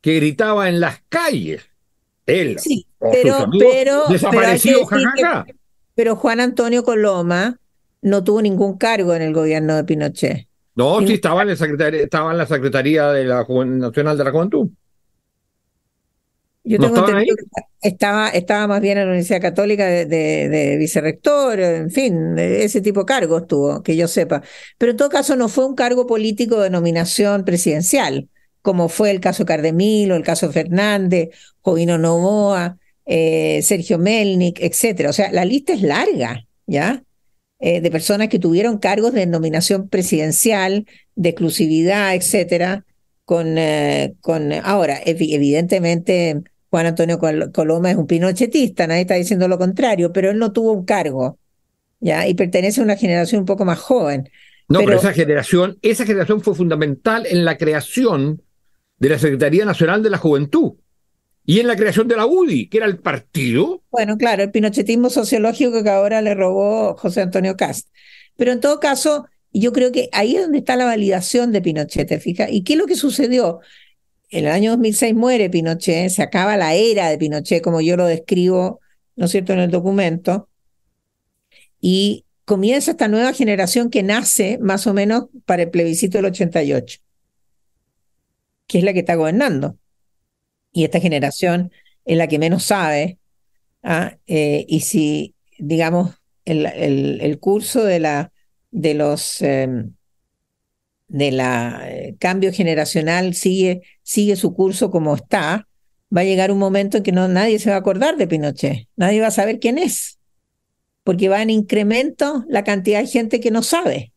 que 0.00 0.14
gritaba 0.16 0.68
en 0.68 0.78
las 0.80 1.02
calles, 1.08 1.62
él 2.26 2.58
Sí, 2.60 2.86
o 3.00 3.10
pero- 3.10 3.34
sus 3.34 3.42
amigos, 3.44 3.68
pero- 3.74 4.04
desaparecido, 4.08 4.86
pero 4.88 5.10
que. 5.44 5.54
Pero 5.96 6.16
Juan 6.16 6.38
Antonio 6.40 6.84
Coloma 6.84 7.58
no 8.02 8.24
tuvo 8.24 8.42
ningún 8.42 8.78
cargo 8.78 9.14
en 9.14 9.22
el 9.22 9.34
gobierno 9.34 9.76
de 9.76 9.84
Pinochet. 9.84 10.46
No, 10.74 11.00
Sí. 11.00 11.14
estaba 11.14 11.42
en, 11.42 11.48
la 11.48 11.56
secretaría, 11.56 12.02
estaba 12.02 12.32
en 12.32 12.38
la 12.38 12.46
Secretaría 12.46 13.08
de 13.08 13.24
la 13.24 13.44
Nacional 13.48 14.16
de 14.16 14.24
la 14.24 14.30
Juventud. 14.30 14.68
Yo 16.62 16.78
tengo 16.78 16.98
entendido 16.98 17.36
que 17.36 17.88
estaba, 17.88 18.28
estaba 18.28 18.66
más 18.66 18.80
bien 18.80 18.98
en 18.98 19.04
la 19.04 19.10
Universidad 19.10 19.40
Católica 19.40 19.86
de, 19.86 20.04
de, 20.06 20.76
vicerrector, 20.76 21.58
en 21.58 21.90
fin, 21.90 22.38
ese 22.38 22.82
tipo 22.82 23.00
de 23.00 23.06
cargos 23.06 23.46
tuvo, 23.46 23.82
que 23.82 23.96
yo 23.96 24.06
sepa. 24.06 24.42
Pero 24.76 24.92
en 24.92 24.98
todo 24.98 25.08
caso 25.08 25.36
no 25.36 25.48
fue 25.48 25.66
un 25.66 25.74
cargo 25.74 26.06
político 26.06 26.60
de 26.60 26.70
nominación 26.70 27.44
presidencial, 27.44 28.28
como 28.62 28.90
fue 28.90 29.10
el 29.10 29.20
caso 29.20 29.46
Cardemil 29.46 30.12
o 30.12 30.16
el 30.16 30.22
caso 30.22 30.52
Fernández, 30.52 31.30
Jovino 31.62 31.96
Novoa, 31.96 32.78
eh, 33.06 33.60
Sergio 33.62 33.98
Melnik, 33.98 34.60
etcétera. 34.60 35.10
O 35.10 35.12
sea, 35.14 35.32
la 35.32 35.46
lista 35.46 35.72
es 35.72 35.82
larga, 35.82 36.46
¿ya? 36.66 37.02
Eh, 37.62 37.82
de 37.82 37.90
personas 37.90 38.28
que 38.28 38.38
tuvieron 38.38 38.78
cargos 38.78 39.12
de 39.12 39.26
nominación 39.26 39.88
presidencial, 39.88 40.86
de 41.14 41.28
exclusividad, 41.28 42.14
etcétera, 42.14 42.86
con, 43.26 43.58
eh, 43.58 44.14
con 44.22 44.50
ahora, 44.52 44.98
evidentemente 45.04 46.42
Juan 46.70 46.86
Antonio 46.86 47.18
Coloma 47.52 47.90
es 47.90 47.98
un 47.98 48.06
pinochetista, 48.06 48.86
nadie 48.86 49.02
está 49.02 49.16
diciendo 49.16 49.46
lo 49.46 49.58
contrario, 49.58 50.10
pero 50.10 50.30
él 50.30 50.38
no 50.38 50.52
tuvo 50.52 50.72
un 50.72 50.86
cargo, 50.86 51.38
¿ya? 52.00 52.26
Y 52.26 52.32
pertenece 52.32 52.80
a 52.80 52.84
una 52.84 52.96
generación 52.96 53.40
un 53.40 53.46
poco 53.46 53.66
más 53.66 53.78
joven. 53.78 54.30
No, 54.66 54.78
pero, 54.78 54.96
esa 54.96 55.12
generación, 55.12 55.76
esa 55.82 56.06
generación 56.06 56.40
fue 56.40 56.54
fundamental 56.54 57.26
en 57.26 57.44
la 57.44 57.58
creación 57.58 58.40
de 58.98 59.08
la 59.10 59.18
Secretaría 59.18 59.66
Nacional 59.66 60.02
de 60.02 60.10
la 60.10 60.18
Juventud 60.18 60.74
y 61.44 61.60
en 61.60 61.66
la 61.66 61.76
creación 61.76 62.06
de 62.06 62.16
la 62.16 62.26
UDI, 62.26 62.68
que 62.68 62.78
era 62.78 62.86
el 62.86 62.98
partido. 62.98 63.82
Bueno, 63.90 64.16
claro, 64.16 64.42
el 64.42 64.50
pinochetismo 64.50 65.10
sociológico 65.10 65.82
que 65.82 65.90
ahora 65.90 66.22
le 66.22 66.34
robó 66.34 66.96
José 66.96 67.22
Antonio 67.22 67.56
Cast. 67.56 67.88
Pero 68.36 68.52
en 68.52 68.60
todo 68.60 68.80
caso, 68.80 69.26
yo 69.52 69.72
creo 69.72 69.90
que 69.92 70.08
ahí 70.12 70.36
es 70.36 70.42
donde 70.42 70.58
está 70.58 70.76
la 70.76 70.84
validación 70.84 71.52
de 71.52 71.60
Pinochet, 71.60 72.08
¿te 72.08 72.20
fijas? 72.20 72.48
¿Y 72.52 72.62
qué 72.62 72.74
es 72.74 72.78
lo 72.78 72.86
que 72.86 72.94
sucedió? 72.94 73.60
En 74.30 74.46
el 74.46 74.52
año 74.52 74.70
2006 74.72 75.14
muere 75.14 75.50
Pinochet, 75.50 76.10
se 76.10 76.22
acaba 76.22 76.56
la 76.56 76.74
era 76.74 77.08
de 77.08 77.18
Pinochet, 77.18 77.62
como 77.62 77.80
yo 77.80 77.96
lo 77.96 78.06
describo, 78.06 78.80
¿no 79.16 79.26
es 79.26 79.32
cierto?, 79.32 79.52
en 79.52 79.58
el 79.58 79.70
documento, 79.70 80.48
y 81.80 82.24
comienza 82.44 82.92
esta 82.92 83.08
nueva 83.08 83.32
generación 83.32 83.90
que 83.90 84.02
nace 84.02 84.58
más 84.58 84.86
o 84.86 84.94
menos 84.94 85.26
para 85.46 85.62
el 85.62 85.70
plebiscito 85.70 86.18
del 86.18 86.26
88, 86.26 87.00
que 88.66 88.78
es 88.78 88.84
la 88.84 88.92
que 88.92 89.00
está 89.00 89.16
gobernando. 89.16 89.76
Y 90.72 90.84
esta 90.84 91.00
generación 91.00 91.72
es 92.04 92.16
la 92.16 92.26
que 92.26 92.38
menos 92.38 92.64
sabe, 92.64 93.18
¿ah? 93.82 94.16
eh, 94.26 94.64
y 94.68 94.80
si, 94.80 95.34
digamos, 95.58 96.14
el, 96.44 96.66
el 96.66 97.38
curso 97.38 97.84
de 97.84 98.00
la 98.00 98.32
de 98.70 98.94
los 98.94 99.42
em, 99.42 99.92
de 101.10 101.32
la 101.32 101.82
eh, 101.90 102.16
cambio 102.18 102.52
generacional 102.52 103.34
sigue, 103.34 103.82
sigue 104.02 104.36
su 104.36 104.54
curso 104.54 104.90
como 104.90 105.14
está, 105.16 105.66
va 106.16 106.20
a 106.20 106.24
llegar 106.24 106.52
un 106.52 106.58
momento 106.58 106.98
en 106.98 107.02
que 107.02 107.12
no, 107.12 107.26
nadie 107.28 107.58
se 107.58 107.70
va 107.70 107.76
a 107.76 107.80
acordar 107.80 108.16
de 108.16 108.28
Pinochet, 108.28 108.88
nadie 108.96 109.20
va 109.20 109.26
a 109.26 109.32
saber 109.32 109.58
quién 109.58 109.76
es, 109.76 110.18
porque 111.02 111.28
va 111.28 111.42
en 111.42 111.50
incremento 111.50 112.44
la 112.48 112.62
cantidad 112.62 113.00
de 113.00 113.08
gente 113.08 113.40
que 113.40 113.50
no 113.50 113.62
sabe. 113.62 114.12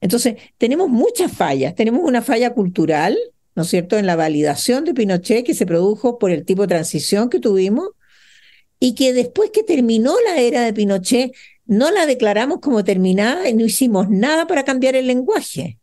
Entonces, 0.00 0.36
tenemos 0.58 0.88
muchas 0.88 1.32
fallas, 1.32 1.74
tenemos 1.74 2.02
una 2.02 2.22
falla 2.22 2.54
cultural, 2.54 3.16
¿no 3.60 3.64
es 3.64 3.68
cierto?, 3.68 3.98
en 3.98 4.06
la 4.06 4.16
validación 4.16 4.86
de 4.86 4.94
Pinochet 4.94 5.44
que 5.44 5.52
se 5.52 5.66
produjo 5.66 6.18
por 6.18 6.30
el 6.30 6.46
tipo 6.46 6.62
de 6.62 6.68
transición 6.68 7.28
que 7.28 7.40
tuvimos 7.40 7.90
y 8.78 8.94
que 8.94 9.12
después 9.12 9.50
que 9.50 9.62
terminó 9.62 10.14
la 10.26 10.40
era 10.40 10.62
de 10.62 10.72
Pinochet, 10.72 11.32
no 11.66 11.90
la 11.90 12.06
declaramos 12.06 12.60
como 12.60 12.84
terminada 12.84 13.50
y 13.50 13.52
no 13.52 13.66
hicimos 13.66 14.08
nada 14.08 14.46
para 14.46 14.64
cambiar 14.64 14.96
el 14.96 15.08
lenguaje. 15.08 15.76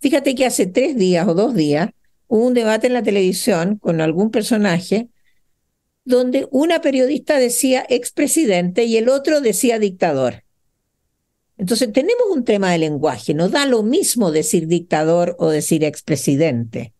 Fíjate 0.00 0.34
que 0.34 0.46
hace 0.46 0.66
tres 0.66 0.96
días 0.96 1.28
o 1.28 1.34
dos 1.34 1.54
días 1.54 1.90
hubo 2.26 2.44
un 2.44 2.54
debate 2.54 2.88
en 2.88 2.94
la 2.94 3.04
televisión 3.04 3.76
con 3.76 4.00
algún 4.00 4.32
personaje 4.32 5.08
donde 6.04 6.48
una 6.50 6.80
periodista 6.80 7.38
decía 7.38 7.86
expresidente 7.88 8.82
y 8.82 8.96
el 8.96 9.08
otro 9.08 9.40
decía 9.40 9.78
dictador. 9.78 10.42
Entonces 11.56 11.92
tenemos 11.92 12.24
un 12.32 12.42
tema 12.42 12.72
de 12.72 12.78
lenguaje, 12.78 13.32
no 13.32 13.48
da 13.48 13.64
lo 13.64 13.84
mismo 13.84 14.32
decir 14.32 14.66
dictador 14.66 15.36
o 15.38 15.50
decir 15.50 15.84
expresidente, 15.84 16.94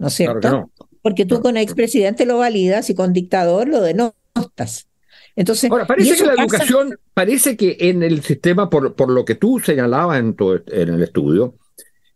¿no 0.00 0.08
es 0.08 0.14
cierto? 0.14 0.70
Porque 1.02 1.26
tú 1.26 1.40
con 1.42 1.58
expresidente 1.58 2.24
lo 2.24 2.38
validas 2.38 2.88
y 2.88 2.94
con 2.94 3.12
dictador 3.12 3.68
lo 3.68 3.82
denostas. 3.82 4.88
Entonces, 5.36 5.70
Ahora, 5.70 5.86
parece 5.86 6.16
que 6.16 6.24
la 6.24 6.32
educación, 6.32 6.98
parece 7.12 7.56
que 7.56 7.76
en 7.78 8.02
el 8.02 8.22
sistema, 8.22 8.70
por, 8.70 8.94
por 8.94 9.10
lo 9.10 9.26
que 9.26 9.34
tú 9.34 9.60
señalabas 9.60 10.18
en, 10.18 10.34
en 10.68 10.88
el 10.88 11.02
estudio, 11.02 11.54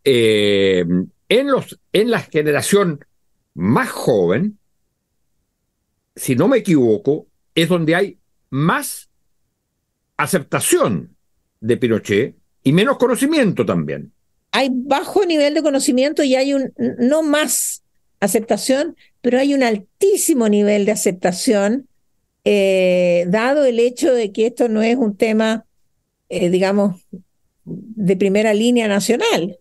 eh, 0.03 0.83
en, 1.29 1.47
los, 1.47 1.79
en 1.93 2.09
la 2.09 2.19
generación 2.21 3.05
más 3.53 3.89
joven, 3.89 4.57
si 6.15 6.35
no 6.35 6.47
me 6.47 6.57
equivoco, 6.57 7.27
es 7.53 7.69
donde 7.69 7.95
hay 7.95 8.17
más 8.49 9.09
aceptación 10.17 11.15
de 11.61 11.77
Pinochet 11.77 12.35
y 12.63 12.71
menos 12.73 12.97
conocimiento 12.97 13.63
también. 13.63 14.11
Hay 14.57 14.69
bajo 14.71 15.25
nivel 15.25 15.53
de 15.53 15.61
conocimiento 15.61 16.23
y 16.23 16.35
hay 16.35 16.53
un, 16.53 16.71
no 16.97 17.23
más 17.23 17.83
aceptación, 18.21 18.95
pero 19.19 19.37
hay 19.37 19.53
un 19.53 19.63
altísimo 19.63 20.47
nivel 20.47 20.85
de 20.85 20.93
aceptación 20.93 21.89
eh, 22.45 23.25
dado 23.27 23.65
el 23.65 23.81
hecho 23.81 24.13
de 24.13 24.31
que 24.31 24.47
esto 24.47 24.69
no 24.69 24.81
es 24.81 24.95
un 24.95 25.17
tema, 25.17 25.65
eh, 26.29 26.49
digamos, 26.49 27.01
de 27.65 28.15
primera 28.15 28.53
línea 28.53 28.87
nacional. 28.87 29.59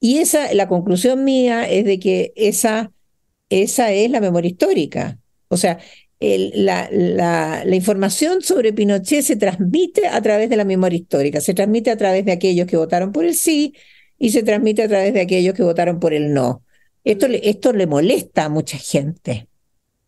Y 0.00 0.20
esa, 0.20 0.54
la 0.54 0.68
conclusión 0.68 1.22
mía 1.22 1.68
es 1.68 1.84
de 1.84 1.98
que 1.98 2.32
esa, 2.34 2.92
esa 3.50 3.92
es 3.92 4.10
la 4.10 4.22
memoria 4.22 4.48
histórica. 4.48 5.18
O 5.48 5.58
sea, 5.58 5.80
la, 6.18 6.88
la, 6.90 7.62
la, 7.66 7.76
información 7.76 8.40
sobre 8.40 8.72
Pinochet 8.72 9.22
se 9.22 9.36
transmite 9.36 10.06
a 10.06 10.22
través 10.22 10.48
de 10.48 10.56
la 10.56 10.64
memoria 10.64 10.96
histórica, 10.98 11.42
se 11.42 11.52
transmite 11.52 11.90
a 11.90 11.98
través 11.98 12.24
de 12.24 12.32
aquellos 12.32 12.66
que 12.66 12.78
votaron 12.78 13.12
por 13.12 13.26
el 13.26 13.34
sí 13.34 13.74
y 14.18 14.30
se 14.30 14.42
transmite 14.42 14.82
a 14.82 14.88
través 14.88 15.14
de 15.14 15.20
aquellos 15.20 15.54
que 15.54 15.62
votaron 15.62 16.00
por 16.00 16.14
el 16.14 16.32
no. 16.32 16.62
Esto, 17.04 17.26
esto 17.26 17.72
le 17.72 17.86
molesta 17.86 18.44
a 18.44 18.48
mucha 18.48 18.78
gente. 18.78 19.48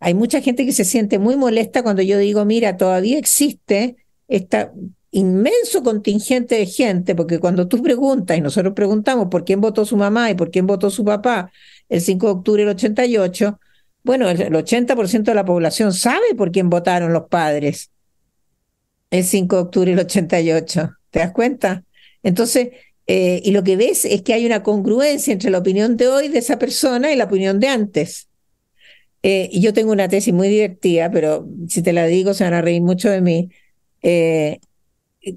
Hay 0.01 0.15
mucha 0.15 0.41
gente 0.41 0.65
que 0.65 0.73
se 0.73 0.85
siente 0.85 1.19
muy 1.19 1.37
molesta 1.37 1.83
cuando 1.83 2.03
yo 2.03 2.19
digo, 2.19 2.45
mira, 2.45 2.77
todavía 2.77 3.19
existe 3.19 3.97
este 4.29 4.71
inmenso 5.11 5.83
contingente 5.83 6.57
de 6.57 6.67
gente, 6.67 7.15
porque 7.15 7.39
cuando 7.39 7.69
tú 7.69 7.83
preguntas 7.83 8.37
y 8.37 8.41
nosotros 8.41 8.75
preguntamos 8.75 9.29
por 9.29 9.45
quién 9.45 9.61
votó 9.61 9.85
su 9.85 9.97
mamá 9.97 10.31
y 10.31 10.35
por 10.35 10.51
quién 10.51 10.67
votó 10.67 10.91
su 10.91 11.05
papá 11.05 11.51
el 11.89 12.01
5 12.01 12.27
de 12.27 12.33
octubre 12.33 12.63
del 12.65 12.75
88, 12.75 13.59
bueno, 14.03 14.29
el 14.29 14.39
80% 14.39 15.23
de 15.23 15.35
la 15.35 15.45
población 15.45 15.93
sabe 15.93 16.35
por 16.37 16.53
quién 16.53 16.69
votaron 16.71 17.13
los 17.13 17.29
padres 17.29 17.91
el 19.11 19.25
5 19.25 19.57
de 19.57 19.63
octubre 19.63 19.91
del 19.91 20.01
88. 20.01 20.91
¿Te 21.11 21.19
das 21.21 21.33
cuenta? 21.33 21.85
Entonces, 22.23 22.69
eh, 23.07 23.41
y 23.45 23.53
lo 23.53 23.63
que 23.63 23.77
ves 23.77 24.05
es 24.05 24.23
que 24.23 24.35
hay 24.35 24.47
una 24.47 24.63
congruencia 24.63 25.33
entre 25.33 25.51
la 25.51 25.59
opinión 25.59 25.97
de 25.97 26.09
hoy 26.09 26.29
de 26.29 26.39
esa 26.39 26.59
persona 26.59 27.13
y 27.13 27.17
la 27.17 27.25
opinión 27.25 27.61
de 27.61 27.69
antes. 27.69 28.29
Eh, 29.23 29.49
y 29.53 29.61
yo 29.61 29.73
tengo 29.73 29.93
una 29.93 30.09
tesis 30.09 30.35
muy 30.35 30.49
divertida, 30.49 31.11
pero 31.11 31.49
si 31.69 31.83
te 31.83 31.93
la 31.93 32.07
digo 32.07 32.35
se 32.35 32.45
van 32.45 32.55
a 32.55 32.63
reír 32.63 32.83
mucho 32.83 33.09
de 33.11 33.21
mí, 33.21 33.51
eh, 34.03 34.61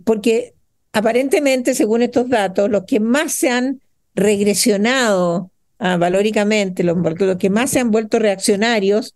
porque 0.03 0.53
aparentemente, 0.91 1.73
según 1.75 2.01
estos 2.01 2.29
datos, 2.29 2.69
los 2.69 2.85
que 2.85 2.99
más 2.99 3.33
se 3.33 3.49
han 3.49 3.81
regresionado 4.15 5.51
ah, 5.79 5.97
valóricamente, 5.97 6.83
los, 6.83 6.97
los 6.97 7.37
que 7.37 7.49
más 7.49 7.71
se 7.71 7.79
han 7.79 7.91
vuelto 7.91 8.19
reaccionarios, 8.19 9.15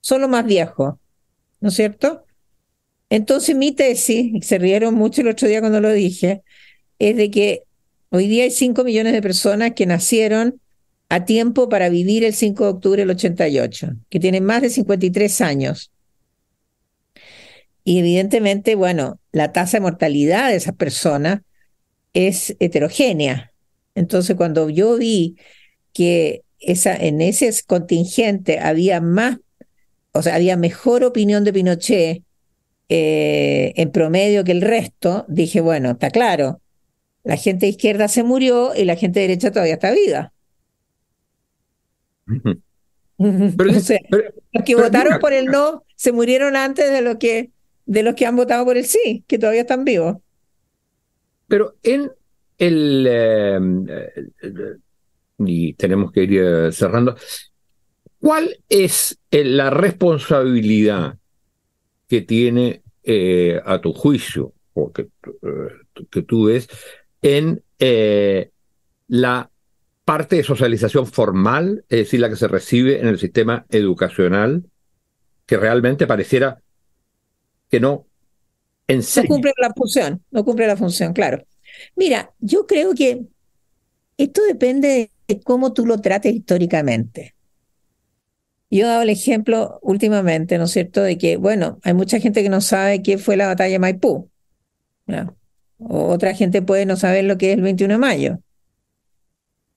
son 0.00 0.20
los 0.20 0.30
más 0.30 0.44
viejos, 0.44 0.94
¿no 1.60 1.68
es 1.70 1.74
cierto? 1.74 2.24
Entonces 3.10 3.56
mi 3.56 3.72
tesis, 3.72 4.32
y 4.34 4.42
se 4.42 4.58
rieron 4.58 4.94
mucho 4.94 5.22
el 5.22 5.28
otro 5.28 5.48
día 5.48 5.60
cuando 5.60 5.80
lo 5.80 5.92
dije, 5.92 6.42
es 6.98 7.16
de 7.16 7.30
que 7.30 7.64
hoy 8.14 8.28
día 8.28 8.44
hay 8.44 8.52
5 8.52 8.84
millones 8.84 9.12
de 9.12 9.20
personas 9.20 9.72
que 9.72 9.86
nacieron 9.86 10.60
a 11.08 11.24
tiempo 11.24 11.68
para 11.68 11.88
vivir 11.88 12.22
el 12.22 12.32
5 12.32 12.62
de 12.62 12.70
octubre 12.70 13.02
del 13.02 13.10
88, 13.10 13.88
que 14.08 14.20
tienen 14.20 14.44
más 14.44 14.62
de 14.62 14.70
53 14.70 15.40
años. 15.40 15.90
Y 17.82 17.98
evidentemente, 17.98 18.76
bueno, 18.76 19.18
la 19.32 19.50
tasa 19.52 19.78
de 19.78 19.82
mortalidad 19.82 20.50
de 20.50 20.56
esas 20.56 20.76
personas 20.76 21.40
es 22.12 22.54
heterogénea. 22.60 23.52
Entonces, 23.96 24.36
cuando 24.36 24.70
yo 24.70 24.96
vi 24.96 25.36
que 25.92 26.42
esa, 26.60 26.94
en 26.94 27.20
ese 27.20 27.52
contingente 27.66 28.60
había 28.60 29.00
más, 29.00 29.38
o 30.12 30.22
sea, 30.22 30.36
había 30.36 30.56
mejor 30.56 31.02
opinión 31.02 31.42
de 31.42 31.52
Pinochet 31.52 32.22
eh, 32.88 33.72
en 33.74 33.90
promedio 33.90 34.44
que 34.44 34.52
el 34.52 34.62
resto, 34.62 35.24
dije, 35.26 35.60
bueno, 35.60 35.90
está 35.90 36.10
claro, 36.10 36.60
la 37.24 37.36
gente 37.36 37.66
de 37.66 37.70
izquierda 37.70 38.08
se 38.08 38.22
murió 38.22 38.74
y 38.74 38.84
la 38.84 38.96
gente 38.96 39.20
de 39.20 39.28
derecha 39.28 39.50
todavía 39.50 39.74
está 39.74 39.92
viva. 39.92 40.32
Pero, 43.16 43.72
los 44.52 44.64
que 44.64 44.74
votaron 44.74 45.18
por 45.20 45.32
el 45.32 45.46
no 45.46 45.84
se 45.94 46.12
murieron 46.12 46.56
antes 46.56 46.90
de, 46.90 47.00
lo 47.00 47.18
que, 47.18 47.50
de 47.86 48.02
los 48.02 48.14
que 48.14 48.26
han 48.26 48.36
votado 48.36 48.64
por 48.64 48.76
el 48.76 48.84
sí, 48.84 49.24
que 49.26 49.38
todavía 49.38 49.62
están 49.62 49.84
vivos. 49.84 50.16
Pero 51.48 51.76
en 51.82 52.10
el... 52.58 53.06
Eh, 53.08 53.60
y 55.38 55.72
tenemos 55.74 56.12
que 56.12 56.24
ir 56.24 56.38
eh, 56.38 56.72
cerrando. 56.72 57.16
¿Cuál 58.20 58.58
es 58.68 59.18
la 59.30 59.70
responsabilidad 59.70 61.18
que 62.08 62.22
tiene 62.22 62.82
eh, 63.02 63.60
a 63.64 63.80
tu 63.80 63.92
juicio, 63.92 64.52
o 64.72 64.92
que, 64.92 65.02
eh, 65.02 66.06
que 66.10 66.22
tú 66.22 66.46
ves, 66.46 66.68
en 67.24 67.62
eh, 67.78 68.50
la 69.08 69.50
parte 70.04 70.36
de 70.36 70.44
socialización 70.44 71.06
formal, 71.06 71.82
es 71.88 72.00
decir, 72.00 72.20
la 72.20 72.28
que 72.28 72.36
se 72.36 72.48
recibe 72.48 73.00
en 73.00 73.08
el 73.08 73.18
sistema 73.18 73.64
educacional, 73.70 74.64
que 75.46 75.56
realmente 75.56 76.06
pareciera 76.06 76.60
que 77.70 77.80
no 77.80 78.06
enseña. 78.86 79.24
No 79.24 79.34
cumple 79.34 79.52
la 79.56 79.72
función, 79.74 80.22
no 80.30 80.44
cumple 80.44 80.66
la 80.66 80.76
función, 80.76 81.14
claro. 81.14 81.46
Mira, 81.96 82.30
yo 82.40 82.66
creo 82.66 82.94
que 82.94 83.22
esto 84.18 84.42
depende 84.46 85.10
de 85.26 85.40
cómo 85.40 85.72
tú 85.72 85.86
lo 85.86 86.02
trates 86.02 86.34
históricamente. 86.34 87.34
Yo 88.70 88.84
he 88.84 88.88
dado 88.88 89.02
el 89.02 89.08
ejemplo 89.08 89.78
últimamente, 89.80 90.58
¿no 90.58 90.64
es 90.64 90.72
cierto?, 90.72 91.00
de 91.00 91.16
que, 91.16 91.38
bueno, 91.38 91.80
hay 91.84 91.94
mucha 91.94 92.20
gente 92.20 92.42
que 92.42 92.50
no 92.50 92.60
sabe 92.60 93.02
qué 93.02 93.16
fue 93.16 93.38
la 93.38 93.46
batalla 93.46 93.72
de 93.72 93.78
Maipú. 93.78 94.30
Otra 95.88 96.34
gente 96.34 96.62
puede 96.62 96.86
no 96.86 96.96
saber 96.96 97.24
lo 97.24 97.38
que 97.38 97.52
es 97.52 97.56
el 97.56 97.62
21 97.62 97.94
de 97.94 97.98
mayo. 97.98 98.38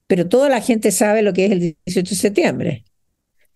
Pero 0.08 0.28
toda 0.28 0.50
la 0.50 0.62
gente 0.62 0.91
sabe 0.91 1.22
lo 1.22 1.34
que 1.34 1.46
es 1.46 1.52
el 1.52 1.78
18 1.86 2.10
de 2.10 2.15
septiembre. 2.15 2.86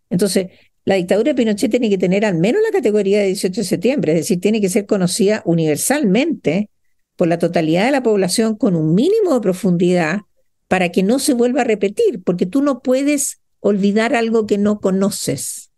Entonces, 0.09 0.47
la 0.83 0.95
dictadura 0.95 1.31
de 1.31 1.35
Pinochet 1.35 1.71
tiene 1.71 1.89
que 1.89 1.97
tener 1.97 2.25
al 2.25 2.35
menos 2.35 2.61
la 2.63 2.71
categoría 2.71 3.19
de 3.19 3.27
18 3.27 3.61
de 3.61 3.65
septiembre, 3.65 4.11
es 4.13 4.19
decir, 4.19 4.41
tiene 4.41 4.59
que 4.59 4.69
ser 4.69 4.85
conocida 4.85 5.41
universalmente 5.45 6.69
por 7.15 7.27
la 7.27 7.37
totalidad 7.37 7.85
de 7.85 7.91
la 7.91 8.03
población 8.03 8.55
con 8.55 8.75
un 8.75 8.93
mínimo 8.95 9.33
de 9.33 9.41
profundidad 9.41 10.21
para 10.67 10.89
que 10.89 11.03
no 11.03 11.19
se 11.19 11.33
vuelva 11.33 11.61
a 11.61 11.65
repetir, 11.65 12.23
porque 12.23 12.45
tú 12.45 12.61
no 12.61 12.81
puedes 12.81 13.39
olvidar 13.59 14.15
algo 14.15 14.47
que 14.47 14.57
no 14.57 14.79
conoces. 14.79 15.71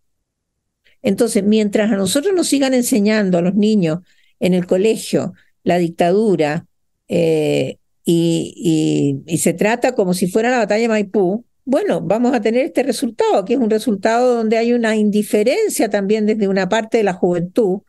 Entonces, 1.02 1.44
mientras 1.44 1.92
a 1.92 1.98
nosotros 1.98 2.34
nos 2.34 2.48
sigan 2.48 2.74
enseñando 2.74 3.38
a 3.38 3.42
los 3.42 3.56
niños 3.56 4.00
en 4.40 4.54
el 4.54 4.66
colegio 4.66 5.34
la 5.64 5.78
dictadura 5.78 6.66
eh, 7.08 7.78
y, 8.06 9.24
se 9.38 9.54
trata 9.54 9.96
como 9.96 10.14
si 10.14 10.28
fuera 10.28 10.50
la 10.50 10.60
batalla 10.60 10.82
de 10.84 10.88
Maipú, 10.90 11.46
bueno, 11.66 12.02
vamos 12.02 12.34
a 12.34 12.42
tener 12.42 12.66
este 12.66 12.84
resultado, 12.84 13.46
que 13.46 13.54
es 13.54 13.60
un 13.60 13.70
resultado 13.70 14.36
donde 14.36 14.58
hay 14.58 14.74
una 14.74 14.96
indiferencia 14.96 15.90
también 15.90 16.26
desde 16.26 16.48
una 16.48 16.68
parte 16.68 16.98
de 16.98 17.04
la 17.04 17.14
juventud 17.14 17.82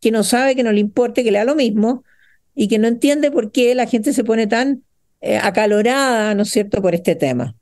que 0.00 0.10
no 0.10 0.24
sabe, 0.24 0.56
que 0.56 0.62
no 0.62 0.72
le 0.72 0.80
importe, 0.80 1.22
que 1.22 1.30
le 1.30 1.38
da 1.38 1.44
lo 1.44 1.54
mismo 1.54 2.04
y 2.54 2.68
que 2.68 2.78
no 2.78 2.88
entiende 2.88 3.30
por 3.30 3.52
qué 3.52 3.74
la 3.74 3.86
gente 3.86 4.14
se 4.14 4.24
pone 4.24 4.46
tan 4.46 4.82
eh, 5.20 5.36
acalorada, 5.36 6.34
¿no 6.34 6.42
es 6.42 6.50
cierto?, 6.50 6.80
por 6.80 6.94
este 6.94 7.14
tema. 7.14 7.54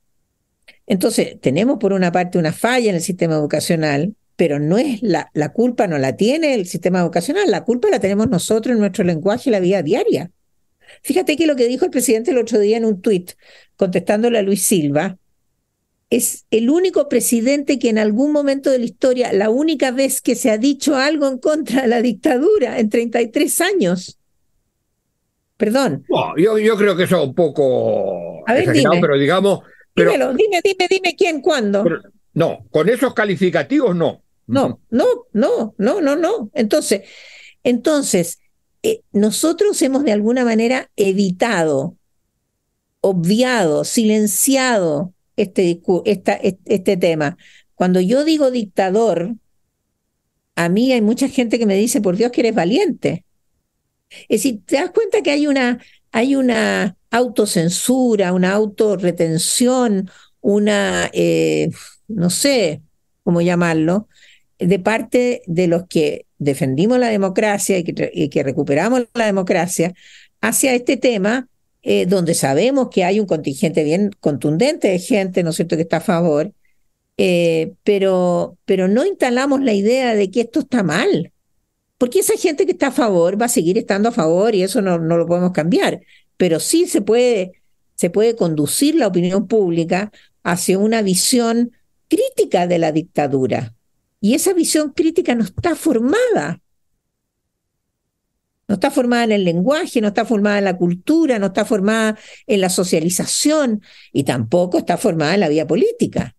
Entonces, 0.87 1.41
tenemos 1.41 1.79
por 1.79 1.93
una 1.93 2.13
parte 2.13 2.39
una 2.39 2.53
falla 2.53 2.91
en 2.91 2.97
el 2.97 3.03
sistema 3.03 3.35
educacional, 3.35 4.15
pero 4.39 4.61
no 4.61 4.79
es 4.79 5.03
la, 5.03 5.31
la 5.35 5.53
culpa, 5.53 5.89
no 5.89 5.99
la 5.99 6.15
tiene 6.15 6.55
el 6.55 6.67
sistema 6.67 7.01
educacional, 7.01 7.51
la 7.51 7.65
culpa 7.65 7.91
la 7.91 7.99
tenemos 7.99 8.29
nosotros 8.29 8.73
en 8.73 8.79
nuestro 8.79 9.03
lenguaje 9.03 9.51
y 9.51 9.53
la 9.53 9.59
vida 9.59 9.83
diaria. 9.83 10.31
Fíjate 11.03 11.37
que 11.37 11.49
lo 11.49 11.57
que 11.57 11.67
dijo 11.67 11.85
el 11.85 11.91
presidente 11.91 12.31
el 12.31 12.39
otro 12.39 12.61
día 12.61 12.77
en 12.77 12.85
un 12.85 13.03
tuit, 13.03 13.33
contestándole 13.75 14.39
a 14.39 14.43
Luis 14.43 14.63
Silva, 14.63 15.19
es 16.09 16.47
el 16.53 16.71
único 16.71 17.09
presidente 17.09 17.81
que 17.81 17.89
en 17.89 17.99
algún 17.99 18.31
momento 18.31 18.71
de 18.71 18.79
la 18.79 18.85
historia, 18.85 19.33
la 19.33 19.51
única 19.51 19.91
vez 19.91 20.23
que 20.23 20.37
se 20.37 20.53
ha 20.53 20.57
dicho 20.57 20.95
algo 20.95 21.27
en 21.27 21.39
contra 21.39 21.83
de 21.83 21.89
la 21.89 22.01
dictadura 22.01 22.79
en 22.79 22.91
33 22.91 23.61
años. 23.61 24.21
Perdón. 25.57 26.05
yo, 26.37 26.59
yo, 26.59 26.77
creo 26.77 26.97
que 26.97 27.03
eso 27.03 27.21
es 27.21 27.27
un 27.27 27.35
poco 27.35 28.49
a 28.49 28.55
ver, 28.55 28.71
dime. 28.71 29.01
pero 29.01 29.19
digamos... 29.19 29.63
Pero, 29.95 30.13
Dímelo, 30.13 30.33
dime, 30.33 30.61
dime, 30.63 30.87
dime 30.89 31.17
quién, 31.17 31.41
cuándo. 31.41 31.85
no, 32.35 32.65
con 32.71 32.89
esos 32.89 33.13
calificativos 33.15 33.97
no. 33.97 34.23
No, 34.49 34.81
no, 34.91 35.05
no, 35.33 35.75
no, 35.77 36.01
no, 36.01 36.17
no. 36.17 36.51
Entonces, 36.55 37.03
entonces, 37.63 38.41
eh, 38.83 39.03
nosotros 39.13 39.81
hemos 39.83 40.05
de 40.05 40.13
alguna 40.13 40.45
manera 40.45 40.91
evitado, 40.97 41.97
obviado, 43.01 43.85
silenciado 43.85 45.13
este, 45.37 45.81
este 46.65 46.97
tema. 46.97 47.37
Cuando 47.75 48.01
yo 48.01 48.25
digo 48.25 48.51
dictador, 48.51 49.37
a 50.57 50.69
mí 50.69 50.93
hay 50.93 51.03
mucha 51.03 51.29
gente 51.29 51.59
que 51.59 51.67
me 51.67 51.77
dice, 51.77 52.01
por 52.01 52.17
Dios 52.17 52.33
que 52.33 52.41
eres 52.41 52.55
valiente. 52.55 53.27
Es 54.29 54.43
decir, 54.43 54.63
te 54.65 54.77
das 54.77 54.91
cuenta 54.91 55.23
que 55.23 55.31
hay 55.31 55.47
una, 55.47 55.79
hay 56.11 56.37
una 56.37 56.97
autocensura, 57.11 58.33
una 58.33 58.55
autorretención, 58.55 60.11
una, 60.41 61.11
eh, 61.13 61.69
no 62.09 62.31
sé 62.31 62.83
cómo 63.23 63.43
llamarlo, 63.43 64.09
de 64.59 64.79
parte 64.79 65.43
de 65.47 65.67
los 65.67 65.87
que 65.87 66.27
defendimos 66.39 66.99
la 66.99 67.09
democracia 67.09 67.79
y 67.79 67.85
que, 67.85 68.43
recuperamos 68.43 69.07
la 69.15 69.27
democracia 69.27 69.95
hacia 70.41 70.75
este 70.75 70.97
tema, 70.97 71.49
eh, 71.83 72.07
donde 72.07 72.35
sabemos 72.35 72.89
que 72.91 73.05
hay 73.05 73.21
un 73.21 73.27
contingente 73.27 73.85
bien 73.85 74.11
contundente 74.21 74.89
de 74.89 74.99
gente, 74.99 75.43
¿no 75.43 75.51
es 75.51 75.57
cierto?, 75.57 75.77
que 75.77 75.83
está 75.83 75.99
a 75.99 76.01
favor, 76.01 76.53
eh, 77.17 77.73
pero, 77.85 78.57
pero 78.65 78.89
no 78.89 79.05
instalamos 79.05 79.61
la 79.63 79.73
idea 79.73 80.15
de 80.15 80.31
que 80.31 80.43
esto 80.43 80.61
está 80.61 80.83
mal. 80.83 81.33
Porque 81.99 82.21
esa 82.21 82.37
gente 82.37 82.65
que 82.65 82.73
está 82.73 82.89
a 82.89 82.93
favor 82.93 83.41
va 83.41 83.47
a 83.47 83.49
seguir 83.49 83.77
estando 83.77 84.09
a 84.09 84.13
favor 84.13 84.55
y 84.55 84.63
eso 84.63 84.81
no, 84.81 84.99
no 84.99 85.17
lo 85.17 85.27
podemos 85.27 85.53
cambiar. 85.53 86.01
Pero 86.37 86.61
sí 86.61 86.87
se 86.87 87.01
puede, 87.01 87.61
se 87.97 88.11
puede 88.11 88.37
conducir 88.37 88.95
la 88.95 89.09
opinión 89.09 89.49
pública 89.49 90.13
hacia 90.45 90.79
una 90.79 91.03
visión 91.03 91.73
crítica 92.09 92.69
de 92.69 92.79
la 92.79 92.93
dictadura. 92.93 93.75
Y 94.21 94.35
esa 94.35 94.53
visión 94.53 94.91
crítica 94.91 95.35
no 95.35 95.45
está 95.45 95.77
formada. 95.77 96.61
No 98.67 98.75
está 98.75 98.91
formada 98.91 99.25
en 99.25 99.33
el 99.33 99.45
lenguaje, 99.45 100.01
no 100.01 100.09
está 100.09 100.27
formada 100.27 100.59
en 100.59 100.65
la 100.65 100.77
cultura, 100.77 101.39
no 101.39 101.47
está 101.47 101.65
formada 101.65 102.19
en 102.47 102.61
la 102.61 102.69
socialización 102.69 103.83
y 104.13 104.25
tampoco 104.25 104.79
está 104.79 104.99
formada 104.99 105.35
en 105.35 105.41
la 105.41 105.49
vía 105.49 105.67
política. 105.67 106.37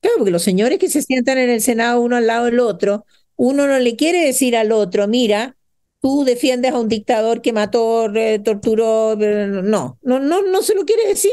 Claro, 0.00 0.18
porque 0.18 0.30
los 0.30 0.42
señores 0.42 0.78
que 0.78 0.88
se 0.88 1.02
sientan 1.02 1.38
en 1.38 1.50
el 1.50 1.60
Senado 1.60 2.00
uno 2.00 2.16
al 2.16 2.26
lado 2.26 2.44
del 2.44 2.60
otro, 2.60 3.04
uno 3.36 3.66
no 3.66 3.78
le 3.78 3.96
quiere 3.96 4.24
decir 4.24 4.56
al 4.56 4.70
otro, 4.70 5.08
mira, 5.08 5.56
tú 6.00 6.24
defiendes 6.24 6.72
a 6.72 6.78
un 6.78 6.88
dictador 6.88 7.40
que 7.40 7.52
mató, 7.52 8.12
torturó, 8.44 9.16
no, 9.16 9.98
no, 10.02 10.20
no, 10.20 10.42
no 10.42 10.62
se 10.62 10.74
lo 10.74 10.84
quiere 10.84 11.08
decir. 11.08 11.32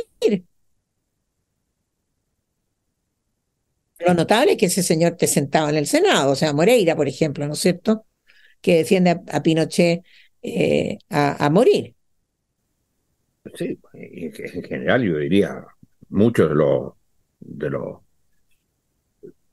Lo 4.06 4.14
notable 4.14 4.54
es 4.54 4.58
que 4.58 4.66
ese 4.68 4.84
señor 4.84 5.14
te 5.14 5.28
sentaba 5.28 5.70
en 5.70 5.78
el 5.78 5.88
Senado, 5.88 6.32
o 6.32 6.36
sea, 6.36 6.54
Moreira, 6.54 6.96
por 6.96 7.08
ejemplo, 7.08 7.48
¿no 7.48 7.54
es 7.54 7.60
cierto? 7.60 8.06
Que 8.62 8.78
defiende 8.78 9.22
a, 9.28 9.44
Pinochet 9.44 10.04
eh, 10.42 10.98
a, 11.10 11.50
morir. 11.50 11.96
Sí, 13.56 13.80
en 13.94 14.64
general 14.64 15.04
yo 15.04 15.18
diría, 15.18 15.66
muchos 16.10 16.50
de 16.50 16.56
los 16.56 16.94
de 17.40 17.70
los 17.70 17.98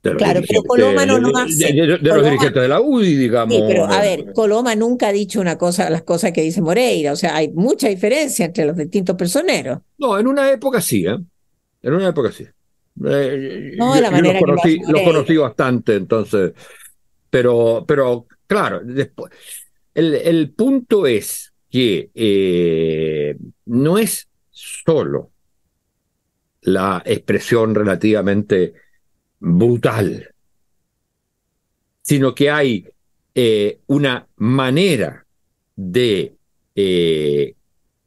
claro, 0.01 0.41
pero 0.47 0.63
Coloma 0.63 1.05
no 1.05 1.19
lo 1.19 1.35
hace. 1.35 1.73
De, 1.73 1.97
los 1.97 2.23
dirigentes 2.23 2.61
de 2.61 2.67
la 2.67 2.79
UDI, 2.79 3.15
digamos. 3.15 3.55
Sí, 3.55 3.63
pero 3.67 3.85
a 3.85 4.01
ver, 4.01 4.31
Coloma 4.33 4.75
nunca 4.75 5.09
ha 5.09 5.11
dicho 5.11 5.41
una 5.41 5.57
cosa, 5.57 5.89
las 5.89 6.03
cosas 6.03 6.31
que 6.31 6.41
dice 6.41 6.61
Moreira. 6.61 7.11
O 7.11 7.15
sea, 7.15 7.35
hay 7.35 7.49
mucha 7.49 7.89
diferencia 7.89 8.45
entre 8.45 8.65
los 8.65 8.77
distintos 8.77 9.15
personeros. 9.15 9.79
No, 9.97 10.17
en 10.17 10.27
una 10.27 10.49
época 10.51 10.79
sí, 10.81 11.05
¿eh? 11.05 11.17
En 11.81 11.93
una 11.93 12.09
época 12.09 12.31
sí. 12.31 12.45
Eh, 13.05 13.75
no, 13.77 13.95
de 13.95 14.01
la 14.01 14.11
manera 14.11 14.39
los 14.41 15.01
conocí, 15.03 15.37
bastante, 15.37 15.95
entonces. 15.95 16.53
Pero, 17.29 17.85
pero 17.87 18.27
claro, 18.47 18.81
después. 18.83 19.31
El, 19.93 20.15
el 20.15 20.51
punto 20.51 21.07
es 21.07 21.53
que 21.69 22.09
eh, 22.13 23.37
no 23.65 23.97
es 23.97 24.27
solo 24.49 25.31
la 26.61 27.01
expresión 27.05 27.73
relativamente 27.73 28.73
brutal, 29.39 30.33
sino 32.01 32.35
que 32.35 32.49
hay 32.49 32.85
eh, 33.33 33.79
una 33.87 34.27
manera 34.37 35.25
de 35.75 36.35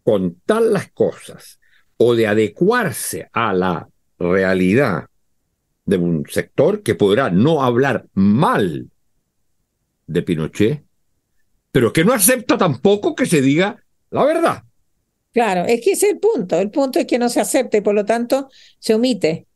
contar 0.03 0.63
las 0.63 0.91
cosas 0.93 1.61
o 1.99 2.15
de 2.15 2.27
adecuarse 2.27 3.29
a 3.33 3.53
la 3.53 3.89
realidad 4.23 5.07
de 5.85 5.97
un 5.97 6.25
sector 6.29 6.83
que 6.83 6.95
podrá 6.95 7.31
no 7.31 7.63
hablar 7.63 8.07
mal 8.15 8.91
de 10.07 10.23
Pinochet, 10.23 10.85
pero 11.71 11.93
que 11.93 12.05
no 12.05 12.13
acepta 12.13 12.57
tampoco 12.57 13.15
que 13.15 13.27
se 13.27 13.41
diga 13.41 13.83
la 14.11 14.25
verdad. 14.25 14.63
Claro, 15.33 15.65
es 15.65 15.81
que 15.83 15.93
ese 15.93 16.07
es 16.07 16.13
el 16.13 16.19
punto. 16.19 16.59
El 16.59 16.71
punto 16.71 16.99
es 16.99 17.07
que 17.07 17.19
no 17.19 17.29
se 17.29 17.41
acepta 17.41 17.79
y 17.79 17.81
por 17.81 17.95
lo 17.95 18.05
tanto 18.05 18.51
se 18.79 18.95
omite. 18.95 19.47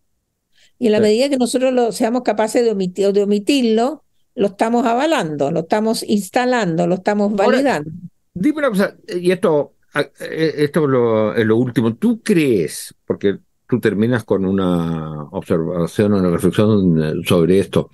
Y 0.78 0.86
en 0.86 0.92
la 0.92 1.00
medida 1.00 1.28
que 1.28 1.36
nosotros 1.36 1.72
lo, 1.72 1.92
seamos 1.92 2.22
capaces 2.22 2.64
de, 2.64 2.70
omitir, 2.70 3.12
de 3.12 3.22
omitirlo, 3.22 4.04
lo 4.34 4.48
estamos 4.48 4.86
avalando, 4.86 5.50
lo 5.50 5.60
estamos 5.60 6.02
instalando, 6.02 6.86
lo 6.86 6.96
estamos 6.96 7.34
validando. 7.34 7.90
dime 8.34 8.58
una 8.58 8.68
cosa, 8.68 8.96
y 9.08 9.30
esto, 9.30 9.74
eh, 9.94 10.54
esto 10.58 10.84
es 10.84 10.90
lo, 10.90 11.34
es 11.34 11.46
lo 11.46 11.56
último. 11.56 11.94
¿Tú 11.94 12.20
crees, 12.22 12.94
porque 13.06 13.38
tú 13.68 13.80
terminas 13.80 14.24
con 14.24 14.44
una 14.44 15.24
observación, 15.30 16.14
una 16.14 16.30
reflexión 16.30 17.22
sobre 17.24 17.58
esto. 17.58 17.90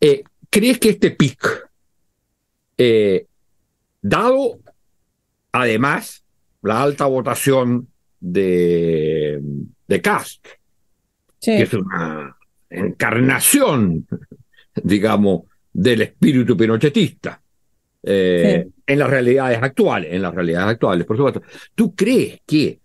Eh, 0.00 0.22
¿Crees 0.50 0.78
que 0.78 0.90
este 0.90 1.10
pic, 1.10 1.68
eh, 2.78 3.26
dado 4.02 4.58
además 5.52 6.24
la 6.62 6.82
alta 6.82 7.06
votación 7.06 7.88
de, 8.20 9.40
de 9.86 10.00
Cast, 10.00 10.46
que 11.40 11.62
es 11.62 11.72
una 11.74 12.36
encarnación, 12.68 14.06
digamos, 14.74 15.42
del 15.72 16.02
espíritu 16.02 16.56
pinochetista, 16.56 17.40
eh, 18.02 18.68
en 18.86 18.98
las 18.98 19.10
realidades 19.10 19.62
actuales, 19.62 20.12
en 20.12 20.22
las 20.22 20.34
realidades 20.34 20.68
actuales, 20.68 21.06
por 21.06 21.16
supuesto. 21.16 21.42
¿Tú 21.74 21.94
crees 21.94 22.40
que 22.46 22.80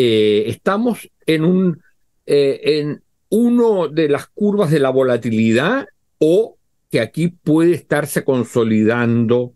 eh, 0.00 0.44
estamos 0.46 1.10
en 1.26 1.42
un 1.44 1.82
eh, 2.24 2.60
en 2.78 3.02
uno 3.30 3.88
de 3.88 4.08
las 4.08 4.28
curvas 4.28 4.70
de 4.70 4.78
la 4.78 4.90
volatilidad 4.90 5.88
o 6.18 6.56
que 6.88 7.00
aquí 7.00 7.26
puede 7.26 7.74
estarse 7.74 8.22
consolidando 8.22 9.54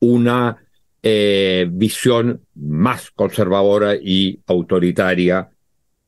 una 0.00 0.56
visión 1.02 2.40
más 2.54 3.10
conservadora 3.10 3.94
y 3.94 4.40
autoritaria 4.46 5.50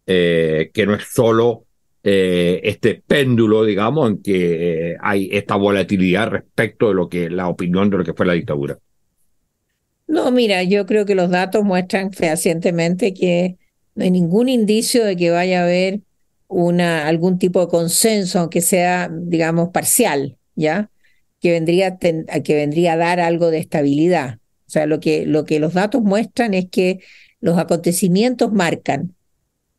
que 0.07 0.85
no 0.87 0.95
es 0.95 1.05
solo 1.13 1.67
este 2.03 3.03
péndulo, 3.07 3.63
digamos, 3.65 4.11
en 4.11 4.23
que 4.23 4.97
hay 4.99 5.29
esta 5.33 5.57
volatilidad 5.57 6.31
respecto 6.31 6.89
de 6.89 6.95
lo 6.95 7.11
que 7.11 7.29
la 7.29 7.49
opinión 7.49 7.91
de 7.91 7.99
lo 7.99 8.05
que 8.05 8.15
fue 8.15 8.25
la 8.25 8.33
dictadura. 8.33 8.79
No, 10.07 10.31
mira, 10.31 10.63
yo 10.63 10.87
creo 10.87 11.05
que 11.05 11.15
los 11.15 11.29
datos 11.29 11.63
muestran 11.63 12.13
fehacientemente 12.13 13.13
que 13.13 13.59
no 13.97 14.05
hay 14.05 14.11
ningún 14.11 14.49
indicio 14.49 15.05
de 15.05 15.17
que 15.17 15.31
vaya 15.31 15.61
a 15.61 15.65
haber 15.65 16.01
una, 16.49 17.09
algún 17.09 17.39
tipo 17.39 17.61
de 17.61 17.69
consenso, 17.69 18.39
aunque 18.39 18.61
sea, 18.61 19.11
digamos, 19.11 19.71
parcial, 19.71 20.37
¿ya? 20.55 20.91
Que 21.41 21.51
vendría, 21.53 21.99
que 21.99 22.55
vendría 22.55 22.93
a 22.93 22.97
dar 22.97 23.21
algo 23.21 23.51
de 23.51 23.59
estabilidad. 23.59 24.39
O 24.67 24.71
sea, 24.71 24.87
lo 24.87 25.01
que, 25.01 25.27
lo 25.27 25.45
que 25.45 25.59
los 25.59 25.75
datos 25.75 26.03
muestran 26.03 26.55
es 26.55 26.67
que 26.71 27.01
los 27.41 27.59
acontecimientos 27.59 28.53
marcan. 28.53 29.15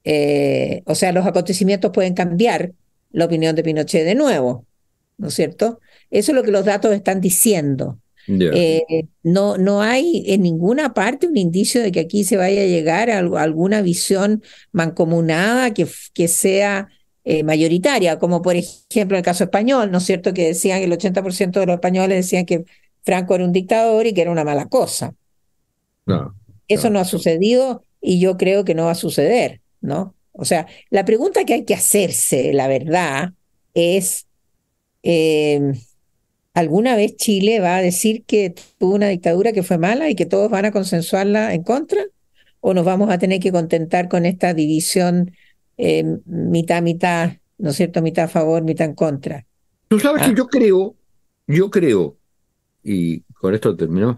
Eh, 0.04 0.82
o 0.86 0.96
sea, 0.96 1.12
los 1.12 1.26
acontecimientos 1.26 1.92
pueden 1.92 2.14
cambiar 2.14 2.74
la 3.12 3.26
opinión 3.26 3.56
de 3.56 3.64
Pinochet 3.64 4.04
de 4.04 4.16
nuevo, 4.16 4.66
¿no 5.18 5.28
es 5.28 5.34
cierto? 5.36 5.80
Eso 6.10 6.32
es 6.32 6.36
lo 6.36 6.44
que 6.44 6.52
los 6.52 6.66
datos 6.66 6.94
están 6.94 7.22
diciendo. 7.22 8.00
Eh, 8.28 8.84
no, 9.24 9.58
no 9.58 9.82
hay 9.82 10.24
en 10.28 10.42
ninguna 10.42 10.94
parte 10.94 11.28
un 11.28 11.38
indicio 11.38 11.82
de 11.82 11.92
que 11.92 12.02
aquí 12.02 12.26
se 12.26 12.36
vaya 12.36 12.62
a 12.62 12.66
llegar 12.66 13.10
a, 13.10 13.20
alguna 13.20 13.82
visión 13.82 14.44
mancomunada 14.74 15.74
que, 15.74 15.88
que 16.14 16.28
sea 16.28 16.90
eh, 17.24 17.44
mayoritaria, 17.44 18.20
como 18.20 18.42
por 18.42 18.56
ejemplo 18.56 19.16
en 19.16 19.20
el 19.20 19.24
caso 19.24 19.46
español, 19.46 19.92
¿no 19.92 20.00
es 20.00 20.06
cierto? 20.06 20.34
Que 20.34 20.48
decían, 20.48 20.82
el 20.82 20.92
80% 20.92 21.60
de 21.60 21.66
los 21.66 21.76
españoles 21.76 22.18
decían 22.18 22.46
que 22.46 22.66
Franco 23.04 23.36
era 23.36 23.46
un 23.46 23.54
dictador 23.54 24.08
y 24.08 24.14
que 24.14 24.22
era 24.22 24.32
una 24.32 24.44
mala 24.44 24.68
cosa. 24.68 25.14
No, 26.06 26.36
Eso 26.68 26.90
no 26.90 27.00
ha 27.00 27.06
sucedido 27.06 27.84
y 28.02 28.20
yo 28.20 28.38
creo 28.38 28.64
que 28.64 28.76
no 28.76 28.86
va 28.86 28.92
a 28.92 28.96
suceder, 28.96 29.62
¿no? 29.82 30.16
O 30.32 30.46
sea, 30.46 30.68
la 30.90 31.04
pregunta 31.04 31.44
que 31.44 31.54
hay 31.54 31.66
que 31.66 31.74
hacerse, 31.74 32.54
la 32.54 32.68
verdad, 32.68 33.34
es... 33.74 34.28
Eh, 35.04 35.74
¿Alguna 36.58 36.96
vez 36.96 37.16
Chile 37.18 37.60
va 37.60 37.78
a 37.78 37.84
decir 37.84 38.24
que 38.26 38.56
tuvo 38.80 38.96
una 38.96 39.10
dictadura 39.10 39.54
que 39.54 39.62
fue 39.62 39.78
mala 39.78 40.10
y 40.10 40.16
que 40.16 40.26
todos 40.26 40.50
van 40.50 40.66
a 40.66 40.72
consensuarla 40.72 41.54
en 41.54 41.62
contra? 41.62 42.04
¿O 42.62 42.74
nos 42.74 42.84
vamos 42.84 43.12
a 43.12 43.20
tener 43.20 43.40
que 43.40 43.52
contentar 43.52 44.10
con 44.10 44.26
esta 44.26 44.56
división 44.56 45.30
eh, 45.78 46.04
mitad, 46.26 46.82
mitad, 46.82 47.34
¿no 47.60 47.70
es 47.70 47.76
cierto? 47.76 48.02
Mitad 48.02 48.26
a 48.26 48.28
favor, 48.28 48.64
mitad 48.64 48.88
en 48.88 48.96
contra. 48.96 49.46
Tú 49.88 50.00
sabes 50.00 50.24
que 50.24 50.32
ah. 50.32 50.36
yo 50.36 50.48
creo, 50.48 50.96
yo 51.46 51.70
creo, 51.70 52.18
y 52.84 53.20
con 53.34 53.54
esto 53.54 53.78
terminamos, 53.78 54.16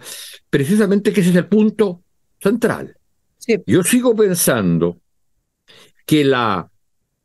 precisamente 0.49 1.11
que 1.11 1.19
ese 1.19 1.31
es 1.31 1.35
el 1.35 1.47
punto 1.47 2.03
central. 2.39 2.95
Yo 3.65 3.83
sigo 3.83 4.15
pensando 4.15 5.01
que 6.05 6.23
la, 6.23 6.71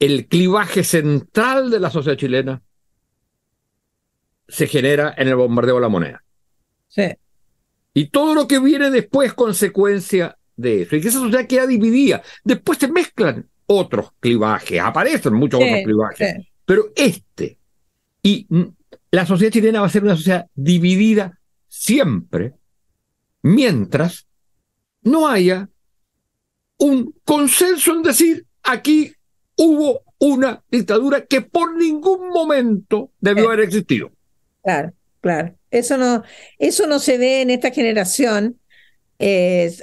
el 0.00 0.26
clivaje 0.26 0.82
central 0.82 1.70
de 1.70 1.78
la 1.78 1.90
sociedad 1.90 2.18
chilena 2.18 2.62
se 4.48 4.66
genera 4.66 5.14
en 5.16 5.28
el 5.28 5.36
bombardeo 5.36 5.76
de 5.76 5.80
la 5.80 5.88
moneda. 5.88 6.24
Sí. 6.88 7.12
Y 7.92 8.06
todo 8.06 8.34
lo 8.34 8.48
que 8.48 8.58
viene 8.58 8.90
después 8.90 9.28
es 9.28 9.34
consecuencia 9.34 10.36
de 10.56 10.82
eso. 10.82 10.96
Y 10.96 11.00
que 11.00 11.08
esa 11.08 11.20
sociedad 11.20 11.46
queda 11.46 11.66
dividida. 11.66 12.22
Después 12.42 12.78
se 12.78 12.88
mezclan 12.88 13.48
otros 13.66 14.12
clivajes, 14.20 14.80
aparecen 14.80 15.34
muchos 15.34 15.60
otros 15.60 15.80
clivajes. 15.84 16.46
Pero 16.64 16.92
este, 16.96 17.58
y 18.22 18.46
la 19.10 19.26
sociedad 19.26 19.52
chilena 19.52 19.80
va 19.80 19.86
a 19.86 19.90
ser 19.90 20.02
una 20.02 20.16
sociedad 20.16 20.46
dividida 20.54 21.38
siempre, 21.68 22.54
mientras 23.42 24.26
no 25.02 25.28
haya 25.28 25.68
un 26.78 27.14
consenso 27.24 27.94
en 27.94 28.02
decir 28.02 28.46
aquí 28.62 29.12
hubo 29.56 30.02
una 30.18 30.62
dictadura 30.70 31.26
que 31.26 31.42
por 31.42 31.76
ningún 31.76 32.28
momento 32.28 33.10
debió 33.20 33.48
haber 33.48 33.60
existido. 33.60 34.10
Claro, 34.64 34.94
claro. 35.20 35.56
Eso 35.70 35.98
no, 35.98 36.24
eso 36.58 36.86
no 36.88 36.98
se 36.98 37.18
ve 37.18 37.42
en 37.42 37.50
esta 37.50 37.70
generación, 37.70 38.60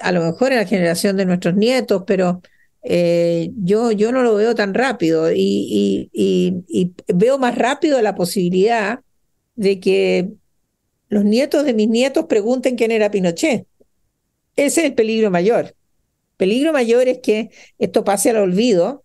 a 0.01 0.11
lo 0.11 0.23
mejor 0.23 0.51
en 0.51 0.59
la 0.59 0.65
generación 0.65 1.17
de 1.17 1.25
nuestros 1.25 1.55
nietos, 1.55 2.03
pero 2.07 2.41
eh, 2.83 3.51
yo, 3.57 3.91
yo 3.91 4.11
no 4.11 4.23
lo 4.23 4.35
veo 4.35 4.55
tan 4.55 4.73
rápido 4.73 5.31
y, 5.31 6.09
y, 6.13 6.93
veo 7.07 7.37
más 7.37 7.57
rápido 7.57 8.01
la 8.01 8.15
posibilidad 8.15 9.01
de 9.55 9.79
que 9.79 10.29
los 11.09 11.25
nietos 11.25 11.65
de 11.65 11.73
mis 11.73 11.89
nietos 11.89 12.25
pregunten 12.27 12.75
quién 12.75 12.91
era 12.91 13.11
Pinochet. 13.11 13.67
Ese 14.55 14.81
es 14.81 14.87
el 14.87 14.95
peligro 14.95 15.31
mayor. 15.31 15.65
El 15.67 15.75
peligro 16.37 16.73
mayor 16.73 17.07
es 17.07 17.19
que 17.19 17.51
esto 17.79 18.03
pase 18.03 18.31
al 18.31 18.37
olvido 18.37 19.03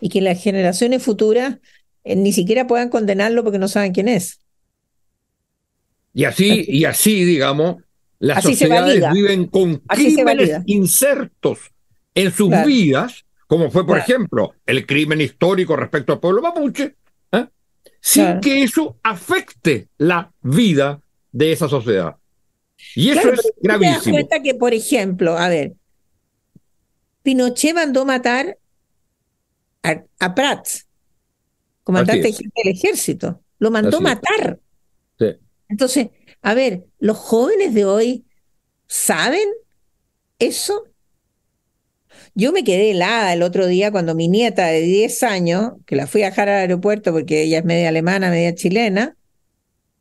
y 0.00 0.08
que 0.08 0.20
las 0.20 0.42
generaciones 0.42 1.02
futuras 1.02 1.58
eh, 2.06 2.16
ni 2.16 2.32
siquiera 2.32 2.66
puedan 2.66 2.88
condenarlo 2.88 3.42
porque 3.42 3.58
no 3.58 3.68
saben 3.68 3.92
quién 3.92 4.08
es. 4.08 4.38
Y 6.14 6.24
así, 6.24 6.64
y 6.66 6.84
así 6.84 7.24
digamos, 7.24 7.82
las 8.20 8.42
sociedades 8.42 9.02
viven 9.12 9.46
con 9.46 9.78
crímenes 9.78 10.62
insertos 10.66 11.58
en 12.14 12.32
sus 12.32 12.50
vidas, 12.64 13.24
como 13.46 13.70
fue, 13.70 13.86
por 13.86 13.98
ejemplo, 13.98 14.54
el 14.64 14.86
crimen 14.86 15.20
histórico 15.20 15.76
respecto 15.76 16.14
al 16.14 16.20
pueblo 16.20 16.40
mapuche, 16.40 16.94
¿eh? 17.32 17.46
sin 18.00 18.40
que 18.40 18.62
eso 18.62 18.96
afecte 19.02 19.88
la 19.98 20.32
vida 20.40 21.00
de 21.32 21.52
esa 21.52 21.68
sociedad. 21.68 22.16
Y 22.94 23.10
eso 23.10 23.32
es 23.32 23.52
gravísimo. 23.60 23.98
Te 23.98 23.98
das 23.98 24.08
cuenta 24.08 24.42
que, 24.42 24.54
por 24.54 24.72
ejemplo, 24.72 25.36
a 25.36 25.48
ver, 25.48 25.74
Pinochet 27.22 27.74
mandó 27.74 28.04
matar 28.04 28.56
a, 29.82 30.02
a 30.20 30.34
Prats, 30.34 30.85
comandante 31.86 32.32
del 32.32 32.74
ejército. 32.74 33.40
Lo 33.60 33.70
mandó 33.70 34.00
matar. 34.00 34.58
Entonces, 35.68 36.08
a 36.42 36.52
ver, 36.52 36.84
¿los 36.98 37.16
jóvenes 37.16 37.74
de 37.74 37.84
hoy 37.84 38.24
saben 38.88 39.48
eso? 40.40 40.84
Yo 42.34 42.50
me 42.50 42.64
quedé 42.64 42.90
helada 42.90 43.32
el 43.32 43.42
otro 43.42 43.68
día 43.68 43.92
cuando 43.92 44.16
mi 44.16 44.26
nieta 44.26 44.66
de 44.66 44.80
10 44.80 45.22
años, 45.22 45.74
que 45.86 45.94
la 45.94 46.08
fui 46.08 46.22
a 46.22 46.30
dejar 46.30 46.48
al 46.48 46.56
aeropuerto 46.56 47.12
porque 47.12 47.42
ella 47.42 47.58
es 47.58 47.64
media 47.64 47.90
alemana, 47.90 48.30
media 48.30 48.52
chilena, 48.52 49.16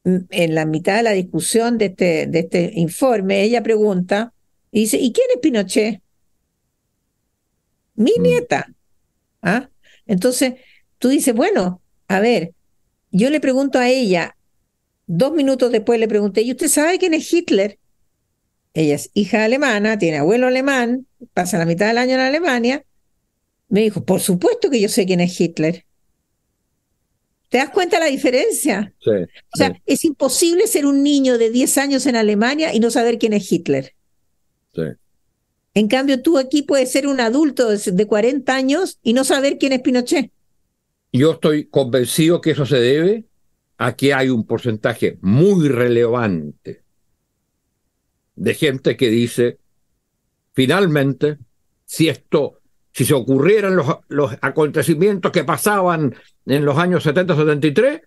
en 0.03 0.55
la 0.55 0.65
mitad 0.65 0.97
de 0.97 1.03
la 1.03 1.11
discusión 1.11 1.77
de 1.77 1.85
este, 1.85 2.25
de 2.25 2.39
este 2.39 2.71
informe, 2.75 3.43
ella 3.43 3.61
pregunta 3.61 4.33
y 4.71 4.81
dice, 4.81 4.97
¿y 4.97 5.13
quién 5.13 5.27
es 5.35 5.39
Pinochet? 5.39 6.01
Mi 7.93 8.13
mm. 8.17 8.21
nieta. 8.23 8.73
¿Ah? 9.43 9.69
Entonces, 10.07 10.55
tú 10.99 11.09
dices, 11.09 11.33
bueno, 11.33 11.81
a 12.07 12.19
ver, 12.19 12.53
yo 13.11 13.29
le 13.29 13.39
pregunto 13.39 13.79
a 13.79 13.89
ella, 13.89 14.35
dos 15.07 15.33
minutos 15.33 15.71
después 15.71 15.99
le 15.99 16.07
pregunté, 16.07 16.41
¿y 16.41 16.51
usted 16.51 16.67
sabe 16.67 16.99
quién 16.99 17.13
es 17.13 17.31
Hitler? 17.31 17.79
Ella 18.73 18.95
es 18.95 19.09
hija 19.13 19.43
alemana, 19.45 19.97
tiene 19.97 20.17
abuelo 20.17 20.47
alemán, 20.47 21.07
pasa 21.33 21.57
la 21.57 21.65
mitad 21.65 21.87
del 21.87 21.97
año 21.97 22.15
en 22.15 22.19
Alemania. 22.19 22.83
Me 23.69 23.81
dijo, 23.81 24.03
por 24.03 24.19
supuesto 24.19 24.69
que 24.69 24.81
yo 24.81 24.89
sé 24.89 25.05
quién 25.05 25.21
es 25.21 25.39
Hitler. 25.39 25.85
¿Te 27.49 27.59
das 27.59 27.69
cuenta 27.69 27.99
la 27.99 28.07
diferencia? 28.07 28.93
Sí, 28.99 29.11
o 29.11 29.57
sea, 29.57 29.79
es 29.85 30.03
imposible 30.03 30.67
ser 30.67 30.85
un 30.85 31.03
niño 31.03 31.37
de 31.37 31.51
10 31.51 31.77
años 31.77 32.05
en 32.05 32.17
Alemania 32.17 32.73
y 32.73 32.79
no 32.79 32.91
saber 32.91 33.17
quién 33.17 33.31
es 33.33 33.49
Hitler. 33.49 33.93
Sí. 34.73 34.81
En 35.73 35.87
cambio, 35.87 36.21
tú 36.21 36.37
aquí 36.37 36.63
puedes 36.63 36.91
ser 36.91 37.07
un 37.07 37.19
adulto 37.19 37.69
de 37.69 38.07
40 38.07 38.53
años 38.53 38.99
y 39.03 39.13
no 39.13 39.23
saber 39.23 39.57
quién 39.57 39.73
es 39.73 39.81
Pinochet. 39.81 40.31
Yo 41.17 41.33
estoy 41.33 41.65
convencido 41.65 42.41
que 42.41 42.51
eso 42.51 42.65
se 42.65 42.79
debe 42.79 43.25
a 43.77 43.95
que 43.95 44.13
hay 44.13 44.29
un 44.29 44.45
porcentaje 44.45 45.17
muy 45.21 45.69
relevante 45.69 46.83
de 48.35 48.53
gente 48.53 48.97
que 48.97 49.09
dice, 49.09 49.59
finalmente, 50.53 51.37
si 51.85 52.09
esto, 52.09 52.59
si 52.91 53.05
se 53.05 53.13
ocurrieran 53.13 53.75
los, 53.75 53.87
los 54.09 54.33
acontecimientos 54.41 55.31
que 55.31 55.43
pasaban 55.43 56.15
en 56.45 56.65
los 56.65 56.77
años 56.77 57.05
70-73, 57.05 58.01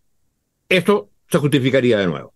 esto 0.68 1.10
se 1.30 1.38
justificaría 1.38 1.98
de 1.98 2.06
nuevo. 2.06 2.34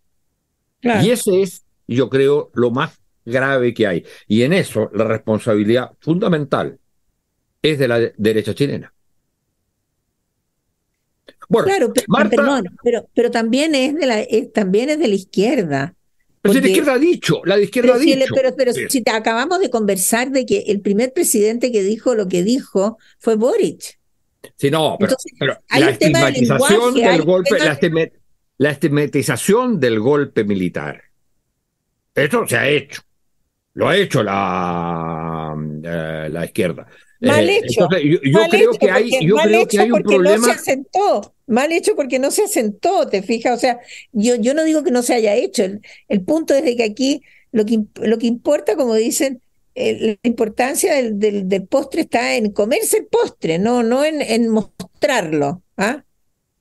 Y 0.80 1.10
ese 1.10 1.42
es, 1.42 1.64
yo 1.86 2.08
creo, 2.08 2.50
lo 2.54 2.70
más 2.70 2.98
grave 3.24 3.74
que 3.74 3.86
hay. 3.86 4.04
Y 4.26 4.42
en 4.42 4.52
eso 4.52 4.90
la 4.94 5.04
responsabilidad 5.04 5.92
fundamental 6.00 6.78
es 7.60 7.78
de 7.78 7.88
la 7.88 7.98
derecha 8.16 8.54
chilena. 8.54 8.92
Bueno, 11.52 11.66
claro, 11.66 11.92
pero, 11.92 12.62
pero, 12.82 13.08
pero, 13.12 13.30
también 13.30 13.74
es 13.74 13.94
de 13.94 14.06
la, 14.06 14.24
también 14.54 14.88
es 14.88 14.98
de 14.98 15.08
la 15.08 15.14
izquierda. 15.14 15.94
Pero 16.40 16.54
si 16.54 16.60
la 16.60 16.66
izquierda 16.66 16.94
ha 16.94 16.98
dicho, 16.98 17.42
la 17.44 17.60
izquierda 17.60 17.94
ha 17.94 17.98
dicho. 17.98 18.34
pero, 18.56 18.72
si 18.72 19.02
te 19.02 19.10
acabamos 19.10 19.60
de 19.60 19.68
conversar 19.68 20.30
de 20.30 20.46
que 20.46 20.64
el 20.68 20.80
primer 20.80 21.12
presidente 21.12 21.70
que 21.70 21.82
dijo 21.82 22.14
lo 22.14 22.26
que 22.26 22.42
dijo 22.42 22.96
fue 23.18 23.36
Boric. 23.36 23.98
Sí, 24.56 24.70
no, 24.70 24.96
pero, 24.98 25.14
la 25.78 25.90
estigmatización 25.90 26.94
del 26.94 27.22
golpe, 27.22 27.58
la, 28.56 28.70
estigmatización 28.70 29.78
del 29.78 30.00
golpe 30.00 30.44
militar. 30.44 31.02
Esto 32.14 32.46
se 32.48 32.56
ha 32.56 32.68
hecho. 32.68 33.02
Lo 33.74 33.88
ha 33.88 33.96
hecho 33.96 34.22
la, 34.22 35.54
eh, 35.84 36.28
la 36.30 36.44
izquierda. 36.46 36.86
Mal 37.22 37.48
eh, 37.48 37.60
hecho. 37.62 37.88
yo, 38.22 38.40
creo 38.50 38.72
que 38.72 38.90
hay, 38.90 39.10
yo 39.24 39.36
creo 39.36 39.66
que 39.68 39.80
hay 39.80 39.90
un 39.92 40.02
problema. 40.02 40.36
No 40.38 40.44
se 40.44 40.50
asentó. 40.50 41.34
Mal 41.46 41.70
hecho 41.70 41.94
porque 41.94 42.18
no 42.18 42.30
se 42.30 42.44
asentó, 42.44 43.06
¿te 43.08 43.22
fijas? 43.22 43.56
O 43.56 43.60
sea, 43.60 43.78
yo, 44.12 44.34
yo 44.36 44.54
no 44.54 44.64
digo 44.64 44.82
que 44.82 44.90
no 44.90 45.02
se 45.02 45.14
haya 45.14 45.34
hecho. 45.34 45.64
El, 46.08 46.20
punto 46.22 46.54
es 46.54 46.64
de 46.64 46.76
que 46.76 46.82
aquí 46.82 47.22
lo 47.52 47.64
que, 47.64 47.80
lo 48.00 48.18
que 48.18 48.26
importa, 48.26 48.74
como 48.74 48.94
dicen, 48.94 49.40
la 49.74 50.16
importancia 50.24 50.94
del, 50.94 51.48
del, 51.48 51.66
postre 51.66 52.02
está 52.02 52.34
en 52.34 52.50
comerse 52.50 52.98
el 52.98 53.06
postre, 53.06 53.58
no, 53.58 53.82
no 53.82 54.04
en, 54.04 54.20
en 54.20 54.48
mostrarlo. 54.48 55.62
¿ah? 55.76 56.04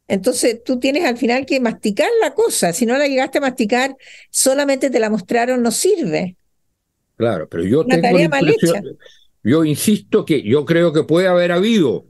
Entonces 0.08 0.64
tú 0.64 0.78
tienes 0.78 1.06
al 1.06 1.18
final 1.18 1.46
que 1.46 1.60
masticar 1.60 2.10
la 2.22 2.34
cosa. 2.34 2.74
Si 2.74 2.86
no 2.86 2.98
la 2.98 3.08
llegaste 3.08 3.40
a 3.40 3.42
masticar, 3.42 3.96
solamente 4.30 4.90
te 4.90 5.00
la 5.00 5.10
mostraron, 5.10 5.64
no 5.64 5.72
sirve. 5.72 6.36
Claro, 7.16 7.48
pero 7.48 7.64
yo 7.64 7.86
tengo 7.86 8.02
tarea 8.02 8.30
mal 8.30 8.48
hecha. 8.48 8.82
Yo 9.44 9.66
insisto 9.66 10.26
que 10.26 10.42
yo 10.44 10.66
creo 10.66 10.94
que 10.94 11.04
puede 11.04 11.28
haber 11.28 11.52
habido 11.52 12.06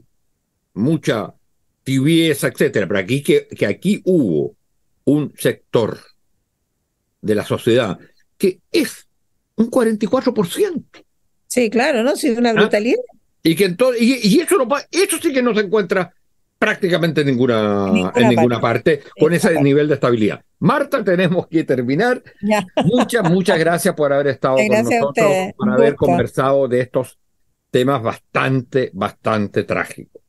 mucha 0.74 1.34
tibieza, 1.82 2.48
etcétera, 2.48 2.86
pero 2.86 3.00
aquí 3.00 3.22
que, 3.22 3.48
que 3.48 3.66
aquí 3.66 4.00
hubo 4.04 4.54
un 5.04 5.32
sector 5.36 5.98
de 7.20 7.34
la 7.34 7.44
sociedad 7.44 7.98
que 8.36 8.60
es 8.72 9.06
un 9.56 9.70
44%. 9.70 10.84
Sí, 11.46 11.70
claro, 11.70 12.02
¿no? 12.02 12.16
Sí, 12.16 12.28
es 12.28 12.38
una 12.38 12.50
¿Ah? 12.50 12.54
brutalidad. 12.54 12.98
Y 13.44 13.54
que 13.54 13.64
entonces, 13.64 14.02
y, 14.02 14.40
eso, 14.40 14.56
no, 14.56 14.66
eso 14.90 15.18
sí 15.20 15.32
que 15.32 15.42
no 15.42 15.54
se 15.54 15.60
encuentra 15.60 16.12
prácticamente 16.58 17.22
en 17.22 17.28
ninguna, 17.28 18.12
en 18.14 18.28
ninguna, 18.28 18.60
parte. 18.60 19.02
con 19.18 19.32
ese 19.32 19.60
nivel 19.60 19.88
de 19.88 19.94
estabilidad. 19.94 20.44
Marta, 20.60 21.02
tenemos 21.02 21.48
que 21.48 21.64
terminar. 21.64 22.22
Muchas, 22.84 23.28
muchas 23.28 23.58
gracias 23.58 23.94
por 23.94 24.12
haber 24.12 24.28
estado 24.28 24.56
con 24.56 24.68
nosotros, 24.68 25.32
por 25.56 25.70
haber 25.70 25.96
conversado 25.96 26.68
de 26.68 26.80
estos 26.80 27.18
temas 27.72 28.02
bastante, 28.02 28.90
bastante 28.92 29.64
trágicos. 29.64 30.22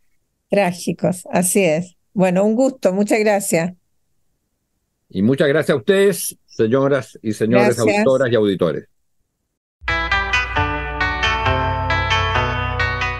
Trágicos, 0.49 1.27
así 1.29 1.63
es. 1.63 1.95
Bueno, 2.13 2.43
un 2.45 2.55
gusto, 2.55 2.93
muchas 2.93 3.19
gracias. 3.19 3.73
Y 5.09 5.21
muchas 5.21 5.47
gracias 5.49 5.75
a 5.75 5.77
ustedes, 5.77 6.37
señoras 6.45 7.19
y 7.21 7.33
señores 7.33 7.77
autoras 7.77 8.31
y 8.31 8.35
auditores. 8.35 8.87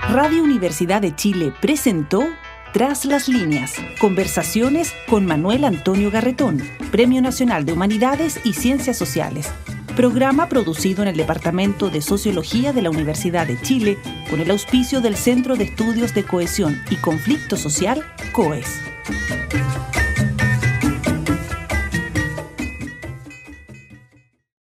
Radio 0.09 0.43
Universidad 0.43 1.01
de 1.01 1.15
Chile 1.15 1.53
presentó 1.59 2.23
Tras 2.71 3.05
las 3.05 3.27
líneas, 3.27 3.75
conversaciones 3.99 4.93
con 5.09 5.25
Manuel 5.25 5.65
Antonio 5.65 6.09
Garretón, 6.09 6.61
Premio 6.91 7.21
Nacional 7.21 7.65
de 7.65 7.73
Humanidades 7.73 8.39
y 8.45 8.53
Ciencias 8.53 8.97
Sociales 8.97 9.51
programa 9.95 10.49
producido 10.49 11.03
en 11.03 11.09
el 11.09 11.17
Departamento 11.17 11.89
de 11.89 12.01
Sociología 12.01 12.73
de 12.73 12.81
la 12.81 12.89
Universidad 12.89 13.45
de 13.45 13.59
Chile 13.61 13.97
con 14.29 14.39
el 14.39 14.49
auspicio 14.49 15.01
del 15.01 15.15
Centro 15.15 15.55
de 15.55 15.65
Estudios 15.65 16.13
de 16.13 16.23
Cohesión 16.23 16.81
y 16.89 16.95
Conflicto 16.95 17.57
Social, 17.57 18.03
COES. 18.31 18.81